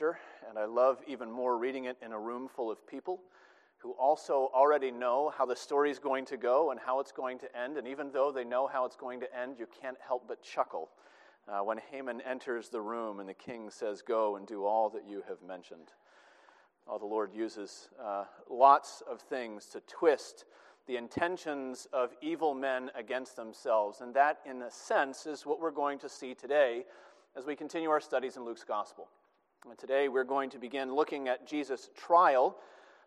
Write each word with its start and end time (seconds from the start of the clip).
and 0.00 0.56
I 0.56 0.64
love 0.64 0.98
even 1.08 1.28
more 1.28 1.58
reading 1.58 1.86
it 1.86 1.96
in 2.04 2.12
a 2.12 2.18
room 2.18 2.48
full 2.48 2.70
of 2.70 2.86
people 2.86 3.18
who 3.78 3.92
also 3.92 4.48
already 4.54 4.92
know 4.92 5.32
how 5.36 5.44
the 5.44 5.56
story 5.56 5.90
is 5.90 5.98
going 5.98 6.24
to 6.26 6.36
go 6.36 6.70
and 6.70 6.78
how 6.78 7.00
it's 7.00 7.10
going 7.10 7.36
to 7.40 7.58
end. 7.58 7.76
And 7.76 7.88
even 7.88 8.12
though 8.12 8.30
they 8.30 8.44
know 8.44 8.68
how 8.68 8.84
it's 8.84 8.94
going 8.94 9.18
to 9.20 9.36
end, 9.36 9.56
you 9.58 9.66
can't 9.82 9.96
help 10.06 10.28
but 10.28 10.40
chuckle 10.40 10.90
uh, 11.48 11.64
when 11.64 11.80
Haman 11.90 12.20
enters 12.20 12.68
the 12.68 12.80
room 12.80 13.18
and 13.18 13.28
the 13.28 13.34
king 13.34 13.70
says, 13.70 14.00
Go 14.00 14.36
and 14.36 14.46
do 14.46 14.64
all 14.64 14.88
that 14.90 15.02
you 15.04 15.24
have 15.28 15.42
mentioned. 15.42 15.88
Oh, 16.86 16.98
the 16.98 17.04
Lord 17.04 17.34
uses 17.34 17.88
uh, 18.00 18.24
lots 18.48 19.02
of 19.10 19.20
things 19.20 19.66
to 19.66 19.80
twist 19.88 20.44
the 20.86 20.96
intentions 20.96 21.88
of 21.92 22.12
evil 22.22 22.54
men 22.54 22.92
against 22.94 23.34
themselves. 23.34 24.00
And 24.00 24.14
that, 24.14 24.38
in 24.46 24.62
a 24.62 24.70
sense, 24.70 25.26
is 25.26 25.44
what 25.44 25.60
we're 25.60 25.72
going 25.72 25.98
to 25.98 26.08
see 26.08 26.34
today 26.34 26.84
as 27.36 27.46
we 27.46 27.56
continue 27.56 27.90
our 27.90 28.00
studies 28.00 28.36
in 28.36 28.44
Luke's 28.44 28.62
gospel. 28.62 29.08
And 29.66 29.76
today 29.76 30.08
we're 30.08 30.24
going 30.24 30.50
to 30.50 30.58
begin 30.58 30.94
looking 30.94 31.26
at 31.26 31.46
Jesus' 31.46 31.90
trial, 31.96 32.56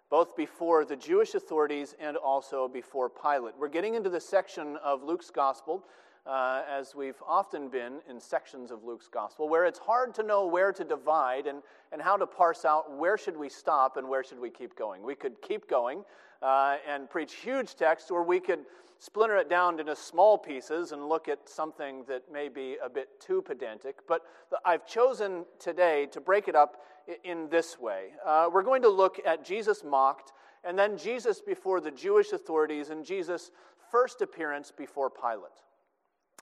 both 0.09 0.35
before 0.35 0.83
the 0.83 0.97
Jewish 0.97 1.33
authorities 1.33 1.95
and 1.99 2.17
also 2.17 2.67
before 2.67 3.09
Pilate. 3.09 3.53
We're 3.57 3.69
getting 3.69 3.95
into 3.95 4.09
the 4.09 4.19
section 4.19 4.75
of 4.83 5.01
Luke's 5.01 5.29
gospel, 5.29 5.85
uh, 6.25 6.61
as 6.69 6.93
we've 6.93 7.21
often 7.27 7.67
been 7.69 7.99
in 8.09 8.19
sections 8.19 8.71
of 8.71 8.83
Luke's 8.83 9.07
gospel, 9.07 9.49
where 9.49 9.65
it's 9.65 9.79
hard 9.79 10.13
to 10.15 10.23
know 10.23 10.45
where 10.45 10.71
to 10.71 10.83
divide 10.83 11.47
and, 11.47 11.63
and 11.91 12.01
how 12.01 12.15
to 12.15 12.27
parse 12.27 12.63
out 12.63 12.95
where 12.95 13.17
should 13.17 13.35
we 13.35 13.49
stop 13.49 13.97
and 13.97 14.07
where 14.07 14.23
should 14.23 14.39
we 14.39 14.49
keep 14.49 14.75
going. 14.75 15.03
We 15.03 15.15
could 15.15 15.41
keep 15.41 15.67
going 15.67 16.03
uh, 16.41 16.77
and 16.87 17.09
preach 17.09 17.33
huge 17.33 17.75
texts, 17.75 18.11
or 18.11 18.23
we 18.23 18.39
could 18.39 18.59
splinter 18.99 19.37
it 19.37 19.49
down 19.49 19.79
into 19.79 19.95
small 19.95 20.37
pieces 20.37 20.91
and 20.91 21.09
look 21.09 21.27
at 21.27 21.49
something 21.49 22.03
that 22.07 22.31
may 22.31 22.49
be 22.49 22.77
a 22.83 22.89
bit 22.89 23.19
too 23.19 23.41
pedantic. 23.41 23.97
But 24.07 24.21
I've 24.63 24.85
chosen 24.85 25.45
today 25.57 26.05
to 26.11 26.21
break 26.21 26.47
it 26.47 26.55
up 26.55 26.83
in 27.23 27.49
this 27.49 27.79
way. 27.79 28.09
Uh, 28.23 28.47
we're 28.53 28.61
going 28.61 28.83
to 28.83 28.89
look 28.89 29.19
at 29.25 29.43
Jesus 29.43 29.83
mocked, 29.83 30.33
and 30.63 30.77
then 30.77 30.99
Jesus 30.99 31.41
before 31.41 31.81
the 31.81 31.89
Jewish 31.89 32.31
authorities, 32.31 32.91
and 32.91 33.03
Jesus' 33.03 33.49
first 33.89 34.21
appearance 34.21 34.71
before 34.71 35.09
Pilate. 35.09 35.49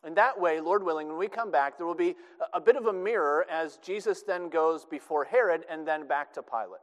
And 0.03 0.15
that 0.15 0.39
way, 0.39 0.59
Lord 0.59 0.83
willing, 0.83 1.07
when 1.07 1.17
we 1.17 1.27
come 1.27 1.51
back, 1.51 1.77
there 1.77 1.85
will 1.85 1.93
be 1.93 2.15
a 2.53 2.61
bit 2.61 2.75
of 2.75 2.85
a 2.85 2.93
mirror 2.93 3.45
as 3.49 3.77
Jesus 3.77 4.21
then 4.21 4.49
goes 4.49 4.85
before 4.85 5.25
Herod 5.25 5.65
and 5.69 5.87
then 5.87 6.07
back 6.07 6.33
to 6.33 6.41
Pilate. 6.41 6.79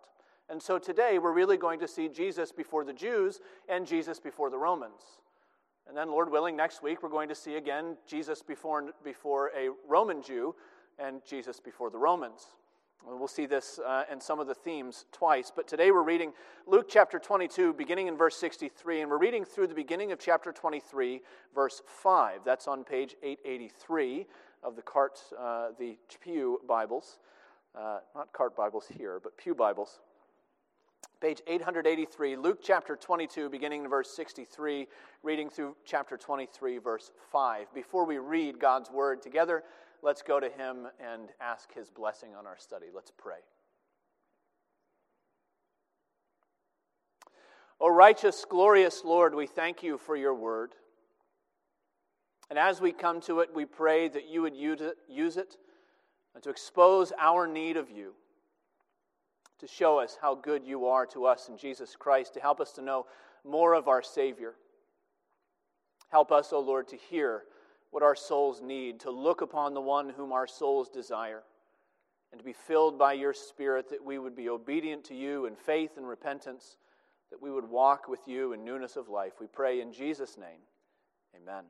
And 0.48 0.62
so 0.62 0.78
today 0.78 1.19
we're 1.19 1.33
really 1.33 1.56
going 1.56 1.81
to 1.81 1.89
see 1.89 2.09
Jesus 2.09 2.53
before 2.53 2.84
the 2.84 2.92
Jews 2.92 3.41
and 3.69 3.87
Jesus 3.87 4.20
before 4.20 4.50
the 4.50 4.59
Romans. 4.59 5.00
And 5.89 5.97
then, 5.97 6.11
Lord 6.11 6.31
willing, 6.31 6.56
next 6.56 6.83
week 6.83 7.03
we're 7.03 7.09
going 7.09 7.28
to 7.28 7.34
see 7.34 7.56
again 7.56 7.97
Jesus 8.06 8.42
before, 8.42 8.91
before 9.05 9.50
a 9.56 9.70
Roman 9.89 10.22
Jew 10.22 10.55
and 10.98 11.20
Jesus 11.25 11.61
before 11.61 11.91
the 11.91 11.98
Romans. 11.98 12.47
We'll 13.05 13.28
see 13.28 13.47
this 13.47 13.78
uh, 13.78 14.05
in 14.11 14.20
some 14.20 14.41
of 14.41 14.47
the 14.47 14.55
themes 14.55 15.06
twice. 15.12 15.52
But 15.55 15.69
today 15.69 15.91
we're 15.91 16.02
reading 16.02 16.33
Luke 16.66 16.86
chapter 16.89 17.19
22, 17.19 17.72
beginning 17.75 18.08
in 18.08 18.16
verse 18.16 18.36
63, 18.36 19.03
and 19.03 19.11
we're 19.11 19.19
reading 19.19 19.44
through 19.44 19.66
the 19.66 19.75
beginning 19.75 20.12
of 20.12 20.19
chapter 20.19 20.53
23, 20.53 21.22
verse 21.55 21.83
5. 21.86 22.41
That's 22.44 22.66
on 22.66 22.84
page 22.84 23.14
883 23.22 24.27
of 24.62 24.77
the 24.77 24.83
cart, 24.83 25.19
uh, 25.38 25.69
the 25.78 25.97
Pew 26.22 26.61
Bibles. 26.69 27.19
Uh, 27.75 27.98
not 28.14 28.33
cart 28.33 28.56
Bibles 28.56 28.86
here, 28.97 29.20
but 29.22 29.36
Pew 29.36 29.55
Bibles. 29.55 30.00
Page 31.20 31.41
883, 31.47 32.36
Luke 32.36 32.58
chapter 32.62 32.94
22, 32.94 33.48
beginning 33.48 33.84
in 33.84 33.88
verse 33.88 34.10
63, 34.10 34.86
reading 35.22 35.48
through 35.48 35.75
chapter 35.84 36.16
23, 36.16 36.78
verse 36.78 37.10
5. 37.33 37.72
Before 37.72 38.05
we 38.05 38.19
read 38.19 38.58
God's 38.58 38.91
word 38.91 39.22
together, 39.22 39.62
let's 40.07 40.23
go 40.23 40.39
to 40.39 40.49
him 40.49 40.87
and 41.01 41.31
ask 41.41 41.75
his 41.75 41.91
blessing 41.91 42.37
on 42.39 42.47
our 42.47 42.57
study. 42.57 42.87
Let's 42.95 43.11
pray. 43.19 43.39
O 47.81 47.89
righteous, 47.89 48.47
glorious 48.49 49.03
Lord, 49.05 49.34
we 49.34 49.49
thank 49.49 49.83
you 49.83 49.99
for 49.99 50.15
your 50.15 50.33
word. 50.33 50.77
And 52.49 52.56
as 52.56 52.81
we 52.81 52.93
come 52.93 53.21
to 53.22 53.41
it, 53.41 53.49
we 53.53 53.65
pray 53.65 54.09
that 54.09 54.28
you 54.28 54.43
would 54.43 54.55
use 54.55 54.81
it, 55.37 55.56
to 56.41 56.50
expose 56.50 57.12
our 57.19 57.49
need 57.49 57.77
of 57.77 57.91
you 57.91 58.12
to 59.59 59.66
show 59.66 59.99
us 59.99 60.19
how 60.21 60.34
good 60.34 60.62
you 60.65 60.87
are 60.87 61.06
to 61.06 61.25
us 61.25 61.49
in 61.49 61.56
Jesus 61.56 61.97
Christ, 61.99 62.34
to 62.34 62.41
help 62.41 62.61
us 62.61 62.72
to 62.72 62.83
know 62.83 63.06
more 63.45 63.75
of 63.75 63.89
our 63.89 64.03
Savior. 64.03 64.55
Help 66.11 66.31
us, 66.31 66.53
O 66.53 66.61
Lord, 66.61 66.87
to 66.89 66.97
hear 66.97 67.43
what 67.97 68.03
our 68.03 68.15
souls 68.15 68.61
need, 68.61 69.01
to 69.01 69.11
look 69.11 69.41
upon 69.41 69.73
the 69.73 69.81
one 69.81 70.11
whom 70.11 70.31
our 70.31 70.47
souls 70.47 70.91
desire, 70.91 71.43
and 72.31 72.39
to 72.39 72.45
be 72.45 72.53
filled 72.53 72.99
by 72.99 73.15
your 73.15 73.33
Spirit 73.33 73.89
that 73.89 74.05
we 74.05 74.19
would 74.19 74.37
be 74.37 74.51
obedient 74.51 75.03
to 75.03 75.15
you 75.15 75.47
in 75.47 75.57
faith 75.57 75.97
and 75.97 76.07
repentance, 76.07 76.77
that 77.31 77.41
we 77.41 77.51
would 77.51 77.65
walk 77.65 78.07
with 78.07 78.21
you 78.29 78.53
in 78.53 78.62
newness 78.67 78.97
of 78.97 79.09
life. 79.09 79.33
We 79.41 79.47
pray 79.47 79.81
in 79.81 79.95
Jesus' 79.95 80.37
name. 80.37 80.61
Amen. 81.34 81.65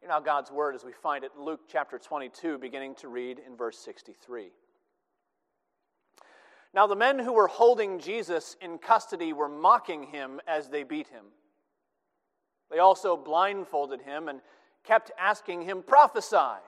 Hear 0.00 0.10
now 0.10 0.20
God's 0.20 0.50
word 0.50 0.74
as 0.74 0.84
we 0.84 0.92
find 0.92 1.24
it 1.24 1.32
in 1.34 1.42
Luke 1.42 1.60
chapter 1.66 1.98
22, 1.98 2.58
beginning 2.58 2.94
to 2.96 3.08
read 3.08 3.38
in 3.38 3.56
verse 3.56 3.78
63. 3.78 4.50
Now, 6.74 6.86
the 6.86 6.94
men 6.94 7.18
who 7.18 7.32
were 7.32 7.48
holding 7.48 7.98
Jesus 7.98 8.58
in 8.60 8.76
custody 8.76 9.32
were 9.32 9.48
mocking 9.48 10.02
him 10.02 10.42
as 10.46 10.68
they 10.68 10.82
beat 10.82 11.08
him. 11.08 11.24
They 12.72 12.78
also 12.78 13.16
blindfolded 13.16 14.00
him 14.00 14.28
and 14.28 14.40
kept 14.82 15.10
asking 15.18 15.62
him, 15.62 15.82
Prophesy, 15.82 16.58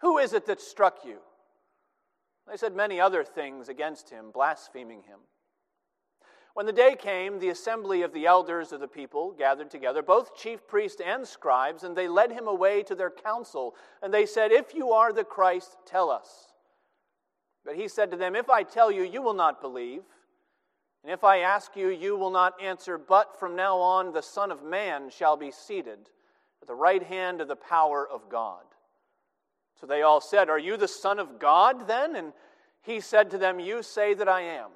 who 0.00 0.18
is 0.18 0.32
it 0.32 0.46
that 0.46 0.60
struck 0.60 1.04
you? 1.04 1.18
They 2.48 2.56
said 2.56 2.74
many 2.74 3.00
other 3.00 3.24
things 3.24 3.68
against 3.68 4.10
him, 4.10 4.30
blaspheming 4.32 5.02
him. 5.02 5.18
When 6.54 6.66
the 6.66 6.72
day 6.72 6.96
came, 6.96 7.38
the 7.38 7.50
assembly 7.50 8.02
of 8.02 8.12
the 8.12 8.26
elders 8.26 8.72
of 8.72 8.80
the 8.80 8.88
people 8.88 9.32
gathered 9.32 9.70
together, 9.70 10.02
both 10.02 10.36
chief 10.36 10.66
priests 10.66 11.00
and 11.04 11.26
scribes, 11.26 11.84
and 11.84 11.96
they 11.96 12.08
led 12.08 12.32
him 12.32 12.48
away 12.48 12.82
to 12.84 12.94
their 12.94 13.10
council. 13.10 13.74
And 14.02 14.12
they 14.12 14.26
said, 14.26 14.50
If 14.50 14.74
you 14.74 14.90
are 14.90 15.12
the 15.12 15.24
Christ, 15.24 15.76
tell 15.86 16.10
us. 16.10 16.46
But 17.64 17.76
he 17.76 17.88
said 17.88 18.10
to 18.10 18.16
them, 18.16 18.34
If 18.34 18.50
I 18.50 18.62
tell 18.62 18.90
you, 18.90 19.02
you 19.02 19.22
will 19.22 19.34
not 19.34 19.60
believe. 19.60 20.02
And 21.02 21.12
if 21.12 21.24
I 21.24 21.38
ask 21.38 21.76
you, 21.76 21.88
you 21.88 22.16
will 22.16 22.30
not 22.30 22.60
answer. 22.62 22.98
But 22.98 23.38
from 23.38 23.56
now 23.56 23.78
on, 23.78 24.12
the 24.12 24.22
Son 24.22 24.50
of 24.50 24.62
Man 24.62 25.08
shall 25.10 25.36
be 25.36 25.50
seated 25.50 25.98
at 26.60 26.68
the 26.68 26.74
right 26.74 27.02
hand 27.02 27.40
of 27.40 27.48
the 27.48 27.56
power 27.56 28.06
of 28.06 28.28
God. 28.28 28.64
So 29.80 29.86
they 29.86 30.02
all 30.02 30.20
said, 30.20 30.50
Are 30.50 30.58
you 30.58 30.76
the 30.76 30.88
Son 30.88 31.18
of 31.18 31.38
God 31.38 31.88
then? 31.88 32.16
And 32.16 32.32
he 32.82 33.00
said 33.00 33.30
to 33.30 33.38
them, 33.38 33.60
You 33.60 33.82
say 33.82 34.12
that 34.14 34.28
I 34.28 34.42
am. 34.42 34.70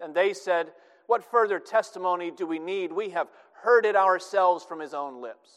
And 0.00 0.14
they 0.14 0.32
said, 0.32 0.72
What 1.06 1.30
further 1.30 1.58
testimony 1.58 2.30
do 2.30 2.46
we 2.46 2.58
need? 2.58 2.90
We 2.90 3.10
have 3.10 3.28
heard 3.62 3.84
it 3.84 3.96
ourselves 3.96 4.64
from 4.64 4.80
his 4.80 4.94
own 4.94 5.20
lips. 5.20 5.50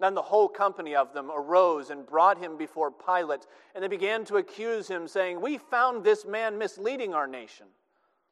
Then 0.00 0.14
the 0.14 0.22
whole 0.22 0.48
company 0.48 0.96
of 0.96 1.12
them 1.12 1.30
arose 1.30 1.90
and 1.90 2.06
brought 2.06 2.38
him 2.38 2.56
before 2.56 2.90
Pilate, 2.90 3.46
and 3.74 3.84
they 3.84 3.88
began 3.88 4.24
to 4.24 4.36
accuse 4.36 4.88
him, 4.88 5.06
saying, 5.06 5.38
We 5.38 5.58
found 5.58 6.02
this 6.02 6.24
man 6.24 6.56
misleading 6.56 7.12
our 7.12 7.26
nation 7.26 7.66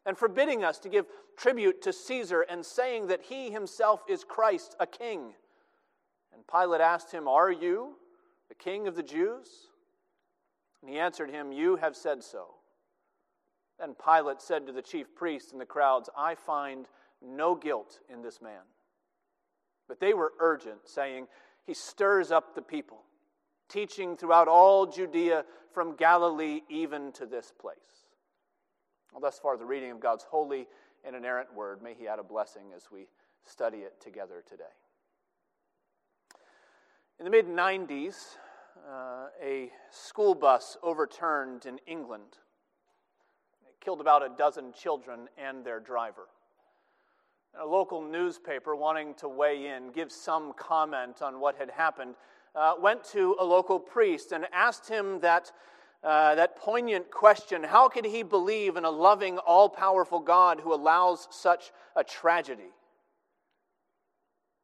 and 0.09 0.17
forbidding 0.17 0.65
us 0.65 0.79
to 0.79 0.89
give 0.89 1.05
tribute 1.37 1.83
to 1.83 1.93
Caesar, 1.93 2.41
and 2.41 2.65
saying 2.65 3.09
that 3.09 3.21
he 3.23 3.51
himself 3.51 4.03
is 4.09 4.25
Christ, 4.25 4.75
a 4.81 4.87
king. 4.87 5.35
And 6.33 6.43
Pilate 6.51 6.81
asked 6.81 7.13
him, 7.13 7.29
Are 7.29 7.53
you 7.53 7.97
the 8.49 8.55
king 8.55 8.89
of 8.89 8.97
the 8.97 9.03
Jews? 9.03 9.69
And 10.81 10.91
he 10.91 10.99
answered 10.99 11.31
him, 11.31 11.53
You 11.53 11.77
have 11.77 11.95
said 11.95 12.25
so. 12.25 12.55
Then 13.79 13.95
Pilate 14.03 14.41
said 14.41 14.67
to 14.67 14.73
the 14.73 14.81
chief 14.81 15.15
priests 15.15 15.53
and 15.53 15.61
the 15.61 15.67
crowds, 15.67 16.09
I 16.17 16.35
find 16.35 16.87
no 17.21 17.55
guilt 17.55 18.01
in 18.11 18.23
this 18.23 18.41
man. 18.41 18.63
But 19.89 20.01
they 20.01 20.15
were 20.15 20.33
urgent, 20.41 20.89
saying, 20.89 21.27
he 21.67 21.75
stirs 21.75 22.33
up 22.33 22.55
the 22.55 22.63
people, 22.63 23.03
teaching 23.69 24.17
throughout 24.17 24.49
all 24.49 24.87
Judea 24.87 25.45
from 25.75 25.97
Galilee 25.97 26.63
even 26.71 27.13
to 27.13 27.27
this 27.27 27.53
place. 27.61 28.08
Well, 29.13 29.21
thus 29.21 29.39
far, 29.39 29.57
the 29.57 29.65
reading 29.65 29.91
of 29.91 30.01
God's 30.01 30.25
holy 30.25 30.67
and 31.05 31.17
inerrant 31.17 31.55
word. 31.55 31.83
May 31.83 31.95
He 31.95 32.09
add 32.09 32.19
a 32.19 32.23
blessing 32.23 32.73
as 32.75 32.91
we 32.91 33.07
study 33.45 33.79
it 33.79 34.01
together 34.01 34.43
today. 34.49 34.65
In 37.19 37.25
the 37.25 37.31
mid 37.31 37.47
90s, 37.47 38.37
uh, 38.89 39.27
a 39.43 39.71
school 39.91 40.35
bus 40.35 40.77
overturned 40.83 41.67
in 41.67 41.79
England. 41.87 42.39
It 43.69 43.85
killed 43.85 44.01
about 44.01 44.25
a 44.25 44.29
dozen 44.37 44.73
children 44.73 45.29
and 45.37 45.65
their 45.65 45.81
driver 45.81 46.29
a 47.61 47.67
local 47.67 48.03
newspaper 48.03 48.77
wanting 48.77 49.15
to 49.15 49.29
weigh 49.29 49.67
in, 49.67 49.91
give 49.91 50.13
some 50.13 50.53
comment 50.55 51.23
on 51.23 51.41
what 51.41 51.57
had 51.57 51.71
happened, 51.71 52.15
uh, 52.55 52.75
went 52.81 53.03
to 53.05 53.37
a 53.41 53.45
local 53.45 53.79
priest 53.79 54.33
and 54.33 54.47
asked 54.53 54.89
him 54.89 55.21
that, 55.21 55.53
uh, 56.03 56.35
that 56.37 56.57
poignant 56.57 57.11
question 57.11 57.65
how 57.65 57.89
could 57.89 58.05
he 58.05 58.23
believe 58.23 58.77
in 58.77 58.85
a 58.85 58.91
loving, 58.91 59.39
all 59.39 59.69
powerful 59.69 60.21
God 60.21 60.61
who 60.61 60.73
allows 60.73 61.27
such 61.31 61.73
a 61.97 62.05
tragedy? 62.05 62.71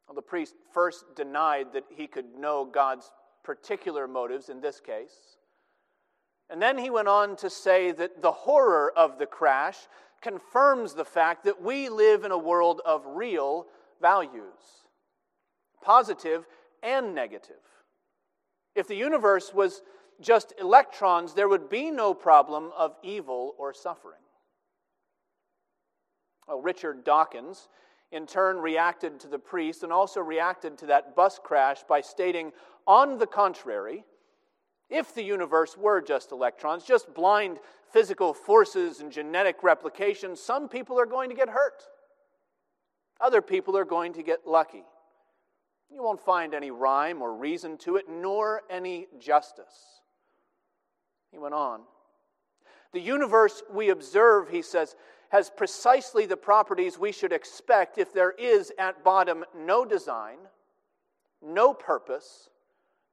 Well, 0.07 0.15
the 0.15 0.23
priest 0.23 0.55
first 0.73 1.05
denied 1.17 1.73
that 1.73 1.85
he 1.91 2.07
could 2.07 2.37
know 2.39 2.65
God's 2.65 3.11
particular 3.43 4.07
motives 4.07 4.49
in 4.49 4.61
this 4.61 4.81
case. 4.81 5.37
And 6.51 6.61
then 6.61 6.79
he 6.79 6.91
went 6.91 7.09
on 7.09 7.37
to 7.37 7.49
say 7.49 7.91
that 7.93 8.21
the 8.23 8.33
horror 8.33 8.93
of 8.97 9.19
the 9.19 9.27
crash 9.27 9.77
confirms 10.21 10.95
the 10.95 11.05
fact 11.05 11.45
that 11.45 11.63
we 11.63 11.89
live 11.89 12.25
in 12.25 12.33
a 12.33 12.39
world 12.39 12.81
of 12.85 13.03
real 13.07 13.67
values, 14.01 14.85
positive 15.83 16.47
and 16.83 17.15
negative. 17.15 17.57
If 18.75 18.89
the 18.89 18.97
universe 18.97 19.53
was 19.55 19.83
just 20.21 20.53
electrons, 20.59 21.35
there 21.35 21.49
would 21.49 21.69
be 21.69 21.91
no 21.91 22.15
problem 22.15 22.71
of 22.77 22.97
evil 23.03 23.55
or 23.59 23.73
suffering. 23.73 24.21
Well, 26.47 26.61
Richard 26.61 27.05
Dawkins, 27.05 27.69
in 28.13 28.27
turn, 28.27 28.59
reacted 28.59 29.19
to 29.21 29.29
the 29.29 29.39
priest 29.39 29.83
and 29.83 29.93
also 29.93 30.21
reacted 30.21 30.79
to 30.79 30.87
that 30.87 31.17
bus 31.17 31.41
crash 31.43 31.83
by 31.89 32.01
stating, 32.01 32.53
on 32.87 33.19
the 33.19 33.27
contrary, 33.27 34.05
if 34.91 35.15
the 35.15 35.23
universe 35.23 35.77
were 35.77 36.01
just 36.01 36.31
electrons, 36.31 36.85
just 36.85 37.13
blind 37.15 37.59
physical 37.91 38.35
forces 38.35 39.01
and 39.01 39.11
genetic 39.11 39.63
replication, 39.63 40.37
some 40.37 40.69
people 40.69 41.01
are 41.01 41.07
going 41.07 41.31
to 41.31 41.37
get 41.37 41.49
hurt. 41.49 41.83
Other 43.21 43.41
people 43.41 43.77
are 43.77 43.85
going 43.85 44.13
to 44.15 44.23
get 44.23 44.47
lucky. 44.47 44.85
You 45.91 46.03
won't 46.03 46.21
find 46.21 46.55
any 46.55 46.71
rhyme 46.71 47.23
or 47.23 47.35
reason 47.35 47.79
to 47.79 47.97
it, 47.97 48.07
nor 48.09 48.63
any 48.69 49.07
justice. 49.19 50.03
He 51.35 51.39
went 51.41 51.55
on. 51.55 51.81
The 52.93 53.01
universe 53.01 53.65
we 53.69 53.91
observe, 53.91 54.49
he 54.51 54.63
says, 54.63 54.95
has 55.31 55.51
precisely 55.51 56.27
the 56.27 56.37
properties 56.37 56.97
we 56.97 57.11
should 57.11 57.33
expect 57.33 57.99
if 57.99 58.13
there 58.13 58.31
is 58.31 58.71
at 58.79 59.03
bottom 59.03 59.45
no 59.53 59.85
design, 59.85 60.39
no 61.43 61.75
purpose, 61.75 62.51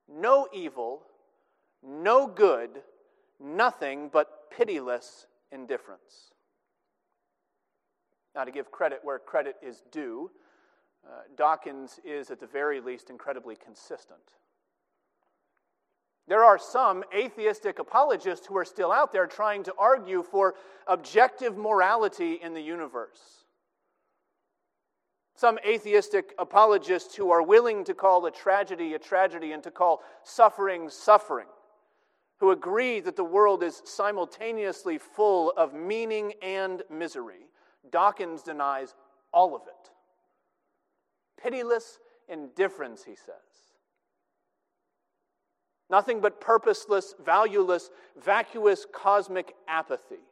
no 0.08 0.48
evil, 0.54 1.02
no 1.82 2.28
good, 2.28 2.84
nothing 3.40 4.08
but 4.14 4.52
pitiless 4.56 5.26
indifference. 5.52 6.36
Now, 8.36 8.44
to 8.44 8.52
give 8.52 8.70
credit 8.70 9.00
where 9.02 9.18
credit 9.18 9.56
is 9.64 9.82
due, 9.92 10.30
uh, 11.04 11.22
Dawkins 11.36 12.00
is 12.06 12.30
at 12.30 12.40
the 12.40 12.46
very 12.46 12.82
least 12.82 13.10
incredibly 13.10 13.56
consistent. 13.56 14.36
There 16.32 16.46
are 16.46 16.58
some 16.58 17.04
atheistic 17.14 17.78
apologists 17.78 18.48
who 18.48 18.56
are 18.56 18.64
still 18.64 18.94
out 18.94 19.12
there 19.12 19.28
trying 19.28 19.64
to 19.64 19.74
argue 19.78 20.24
for 20.24 20.56
objective 20.88 21.58
morality 21.58 22.40
in 22.42 22.54
the 22.54 22.62
universe. 22.62 23.44
Some 25.36 25.60
atheistic 25.68 26.34
apologists 26.40 27.16
who 27.16 27.32
are 27.32 27.44
willing 27.44 27.84
to 27.84 27.94
call 27.94 28.26
a 28.26 28.32
tragedy 28.32 28.94
a 28.94 29.00
tragedy 29.00 29.52
and 29.52 29.62
to 29.64 29.72
call 29.72 30.04
suffering 30.24 30.90
suffering, 30.90 31.48
who 32.40 32.52
agree 32.52 33.02
that 33.02 33.18
the 33.18 33.26
world 33.26 33.62
is 33.62 33.82
simultaneously 33.84 34.98
full 35.00 35.52
of 35.58 35.74
meaning 35.74 36.32
and 36.42 36.84
misery. 36.90 37.50
Dawkins 37.92 38.42
denies 38.42 38.96
all 39.34 39.54
of 39.54 39.64
it. 39.64 39.92
Pitiless 41.44 42.00
indifference, 42.30 43.04
he 43.04 43.16
says. 43.16 43.51
Nothing 45.92 46.22
but 46.22 46.40
purposeless, 46.40 47.14
valueless, 47.24 47.90
vacuous 48.24 48.86
cosmic 48.92 49.54
apathy. 49.68 50.24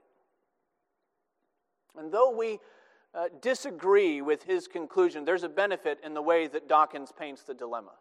And 1.98 2.14
though 2.14 2.34
we 2.36 2.60
uh, 3.14 3.26
disagree 3.42 4.22
with 4.22 4.44
his 4.44 4.68
conclusion, 4.68 5.26
there's 5.26 5.44
a 5.44 5.50
benefit 5.50 6.00
in 6.02 6.14
the 6.14 6.22
way 6.22 6.48
that 6.48 6.70
Dawkins 6.70 7.12
paints 7.12 7.44
the 7.44 7.54
dilemma. 7.54 7.92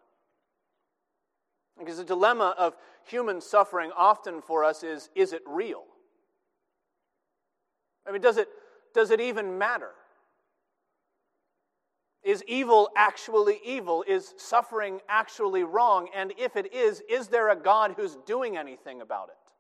Because 1.76 1.96
the 1.96 2.04
dilemma 2.04 2.54
of 2.56 2.76
human 3.04 3.40
suffering 3.40 3.90
often 3.96 4.40
for 4.40 4.62
us 4.64 4.84
is 4.84 5.10
is 5.16 5.32
it 5.32 5.42
real? 5.44 5.82
I 8.06 8.12
mean, 8.12 8.22
does 8.22 8.36
it, 8.36 8.48
does 8.94 9.10
it 9.10 9.20
even 9.20 9.58
matter? 9.58 9.90
Is 12.28 12.44
evil 12.46 12.90
actually 12.94 13.58
evil? 13.64 14.04
Is 14.06 14.34
suffering 14.36 15.00
actually 15.08 15.64
wrong? 15.64 16.10
And 16.14 16.34
if 16.36 16.56
it 16.56 16.74
is, 16.74 17.02
is 17.08 17.28
there 17.28 17.48
a 17.48 17.56
God 17.56 17.94
who's 17.96 18.18
doing 18.26 18.58
anything 18.58 19.00
about 19.00 19.30
it? 19.30 19.52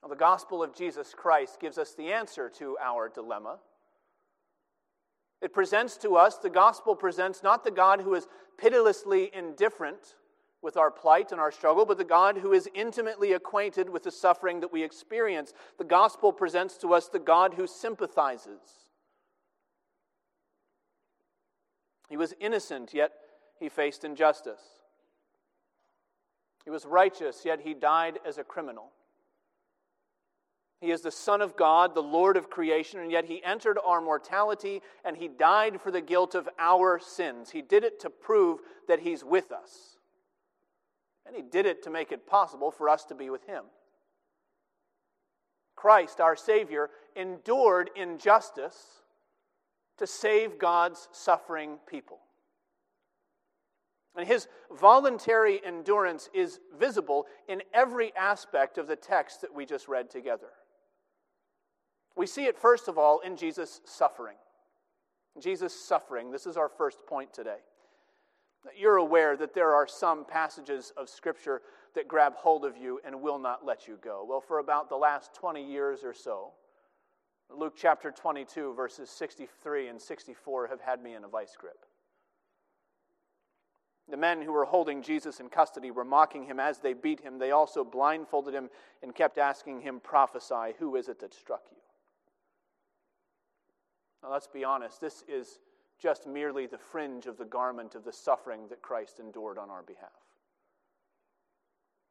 Well, 0.00 0.10
the 0.10 0.14
gospel 0.14 0.62
of 0.62 0.72
Jesus 0.72 1.12
Christ 1.12 1.58
gives 1.58 1.76
us 1.76 1.96
the 1.96 2.12
answer 2.12 2.48
to 2.58 2.76
our 2.80 3.08
dilemma. 3.08 3.58
It 5.42 5.52
presents 5.52 5.96
to 5.96 6.14
us, 6.14 6.38
the 6.38 6.50
gospel 6.50 6.94
presents 6.94 7.42
not 7.42 7.64
the 7.64 7.72
God 7.72 8.00
who 8.00 8.14
is 8.14 8.28
pitilessly 8.56 9.32
indifferent 9.34 10.14
with 10.62 10.76
our 10.76 10.92
plight 10.92 11.32
and 11.32 11.40
our 11.40 11.50
struggle, 11.50 11.84
but 11.84 11.98
the 11.98 12.04
God 12.04 12.38
who 12.38 12.52
is 12.52 12.68
intimately 12.74 13.32
acquainted 13.32 13.90
with 13.90 14.04
the 14.04 14.12
suffering 14.12 14.60
that 14.60 14.72
we 14.72 14.84
experience. 14.84 15.52
The 15.78 15.84
gospel 15.84 16.32
presents 16.32 16.78
to 16.78 16.94
us 16.94 17.08
the 17.08 17.18
God 17.18 17.54
who 17.54 17.66
sympathizes 17.66 18.83
He 22.08 22.16
was 22.16 22.34
innocent, 22.40 22.92
yet 22.92 23.12
he 23.58 23.68
faced 23.68 24.04
injustice. 24.04 24.60
He 26.64 26.70
was 26.70 26.86
righteous, 26.86 27.44
yet 27.44 27.60
he 27.60 27.74
died 27.74 28.18
as 28.26 28.38
a 28.38 28.44
criminal. 28.44 28.90
He 30.80 30.90
is 30.90 31.00
the 31.00 31.10
Son 31.10 31.40
of 31.40 31.56
God, 31.56 31.94
the 31.94 32.02
Lord 32.02 32.36
of 32.36 32.50
creation, 32.50 33.00
and 33.00 33.10
yet 33.10 33.24
he 33.24 33.42
entered 33.42 33.78
our 33.82 34.00
mortality 34.00 34.82
and 35.02 35.16
he 35.16 35.28
died 35.28 35.80
for 35.80 35.90
the 35.90 36.02
guilt 36.02 36.34
of 36.34 36.48
our 36.58 36.98
sins. 36.98 37.50
He 37.50 37.62
did 37.62 37.84
it 37.84 38.00
to 38.00 38.10
prove 38.10 38.60
that 38.86 39.00
he's 39.00 39.24
with 39.24 39.50
us. 39.50 39.96
And 41.26 41.34
he 41.34 41.40
did 41.40 41.64
it 41.64 41.82
to 41.84 41.90
make 41.90 42.12
it 42.12 42.26
possible 42.26 42.70
for 42.70 42.90
us 42.90 43.04
to 43.06 43.14
be 43.14 43.30
with 43.30 43.46
him. 43.46 43.64
Christ, 45.74 46.20
our 46.20 46.36
Savior, 46.36 46.90
endured 47.16 47.88
injustice 47.96 49.03
to 49.98 50.06
save 50.06 50.58
God's 50.58 51.08
suffering 51.12 51.78
people. 51.86 52.18
And 54.16 54.26
his 54.26 54.46
voluntary 54.70 55.60
endurance 55.64 56.28
is 56.32 56.60
visible 56.78 57.26
in 57.48 57.62
every 57.72 58.14
aspect 58.14 58.78
of 58.78 58.86
the 58.86 58.96
text 58.96 59.40
that 59.40 59.52
we 59.52 59.66
just 59.66 59.88
read 59.88 60.08
together. 60.08 60.50
We 62.16 62.26
see 62.26 62.44
it, 62.44 62.56
first 62.56 62.86
of 62.86 62.96
all, 62.96 63.20
in 63.20 63.36
Jesus' 63.36 63.80
suffering. 63.84 64.36
Jesus' 65.40 65.74
suffering. 65.74 66.30
This 66.30 66.46
is 66.46 66.56
our 66.56 66.68
first 66.68 66.98
point 67.06 67.32
today. 67.32 67.58
You're 68.76 68.96
aware 68.96 69.36
that 69.36 69.52
there 69.52 69.74
are 69.74 69.86
some 69.86 70.24
passages 70.24 70.92
of 70.96 71.08
Scripture 71.08 71.60
that 71.94 72.08
grab 72.08 72.34
hold 72.36 72.64
of 72.64 72.76
you 72.76 73.00
and 73.04 73.20
will 73.20 73.38
not 73.38 73.66
let 73.66 73.88
you 73.88 73.98
go. 74.02 74.24
Well, 74.26 74.40
for 74.40 74.60
about 74.60 74.88
the 74.88 74.96
last 74.96 75.34
20 75.34 75.62
years 75.62 76.04
or 76.04 76.14
so, 76.14 76.52
Luke 77.50 77.74
chapter 77.76 78.10
22, 78.10 78.74
verses 78.74 79.10
63 79.10 79.88
and 79.88 80.00
64 80.00 80.68
have 80.68 80.80
had 80.80 81.02
me 81.02 81.14
in 81.14 81.24
a 81.24 81.28
vice 81.28 81.56
grip. 81.58 81.86
The 84.08 84.16
men 84.16 84.42
who 84.42 84.52
were 84.52 84.66
holding 84.66 85.02
Jesus 85.02 85.40
in 85.40 85.48
custody 85.48 85.90
were 85.90 86.04
mocking 86.04 86.44
him 86.44 86.60
as 86.60 86.78
they 86.78 86.92
beat 86.92 87.20
him. 87.20 87.38
They 87.38 87.52
also 87.52 87.84
blindfolded 87.84 88.52
him 88.52 88.68
and 89.02 89.14
kept 89.14 89.38
asking 89.38 89.80
him, 89.80 90.00
Prophesy, 90.00 90.74
who 90.78 90.96
is 90.96 91.08
it 91.08 91.20
that 91.20 91.32
struck 91.32 91.62
you? 91.70 91.78
Now, 94.22 94.32
let's 94.32 94.46
be 94.46 94.64
honest, 94.64 95.00
this 95.00 95.24
is 95.26 95.58
just 95.98 96.26
merely 96.26 96.66
the 96.66 96.78
fringe 96.78 97.26
of 97.26 97.38
the 97.38 97.44
garment 97.44 97.94
of 97.94 98.04
the 98.04 98.12
suffering 98.12 98.68
that 98.68 98.82
Christ 98.82 99.20
endured 99.20 99.58
on 99.58 99.70
our 99.70 99.82
behalf. 99.82 100.10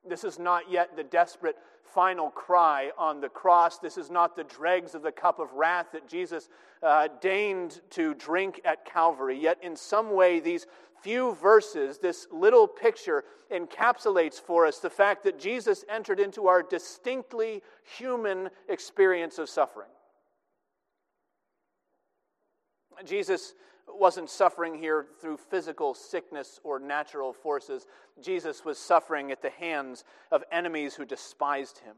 This 0.07 0.23
is 0.23 0.39
not 0.39 0.69
yet 0.69 0.95
the 0.95 1.03
desperate 1.03 1.57
final 1.83 2.29
cry 2.29 2.91
on 2.97 3.21
the 3.21 3.29
cross. 3.29 3.79
This 3.79 3.97
is 3.97 4.09
not 4.09 4.35
the 4.35 4.43
dregs 4.43 4.95
of 4.95 5.01
the 5.01 5.11
cup 5.11 5.39
of 5.39 5.53
wrath 5.53 5.87
that 5.93 6.07
Jesus 6.07 6.49
uh, 6.81 7.07
deigned 7.21 7.81
to 7.91 8.13
drink 8.15 8.61
at 8.65 8.85
Calvary. 8.85 9.39
Yet, 9.39 9.57
in 9.61 9.75
some 9.75 10.13
way, 10.13 10.39
these 10.39 10.65
few 11.01 11.35
verses, 11.35 11.99
this 11.99 12.27
little 12.31 12.67
picture, 12.67 13.23
encapsulates 13.51 14.39
for 14.41 14.65
us 14.65 14.79
the 14.79 14.89
fact 14.89 15.23
that 15.23 15.39
Jesus 15.39 15.85
entered 15.89 16.19
into 16.19 16.47
our 16.47 16.63
distinctly 16.63 17.61
human 17.97 18.49
experience 18.69 19.37
of 19.37 19.49
suffering. 19.49 19.89
Jesus 23.05 23.53
wasn't 23.87 24.29
suffering 24.29 24.75
here 24.75 25.05
through 25.19 25.37
physical 25.37 25.93
sickness 25.93 26.59
or 26.63 26.79
natural 26.79 27.33
forces. 27.33 27.85
Jesus 28.21 28.63
was 28.63 28.77
suffering 28.77 29.31
at 29.31 29.41
the 29.41 29.49
hands 29.49 30.03
of 30.31 30.43
enemies 30.51 30.95
who 30.95 31.05
despised 31.05 31.79
him. 31.79 31.95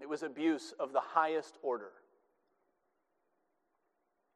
It 0.00 0.08
was 0.08 0.22
abuse 0.22 0.74
of 0.78 0.92
the 0.92 1.00
highest 1.00 1.58
order. 1.62 1.90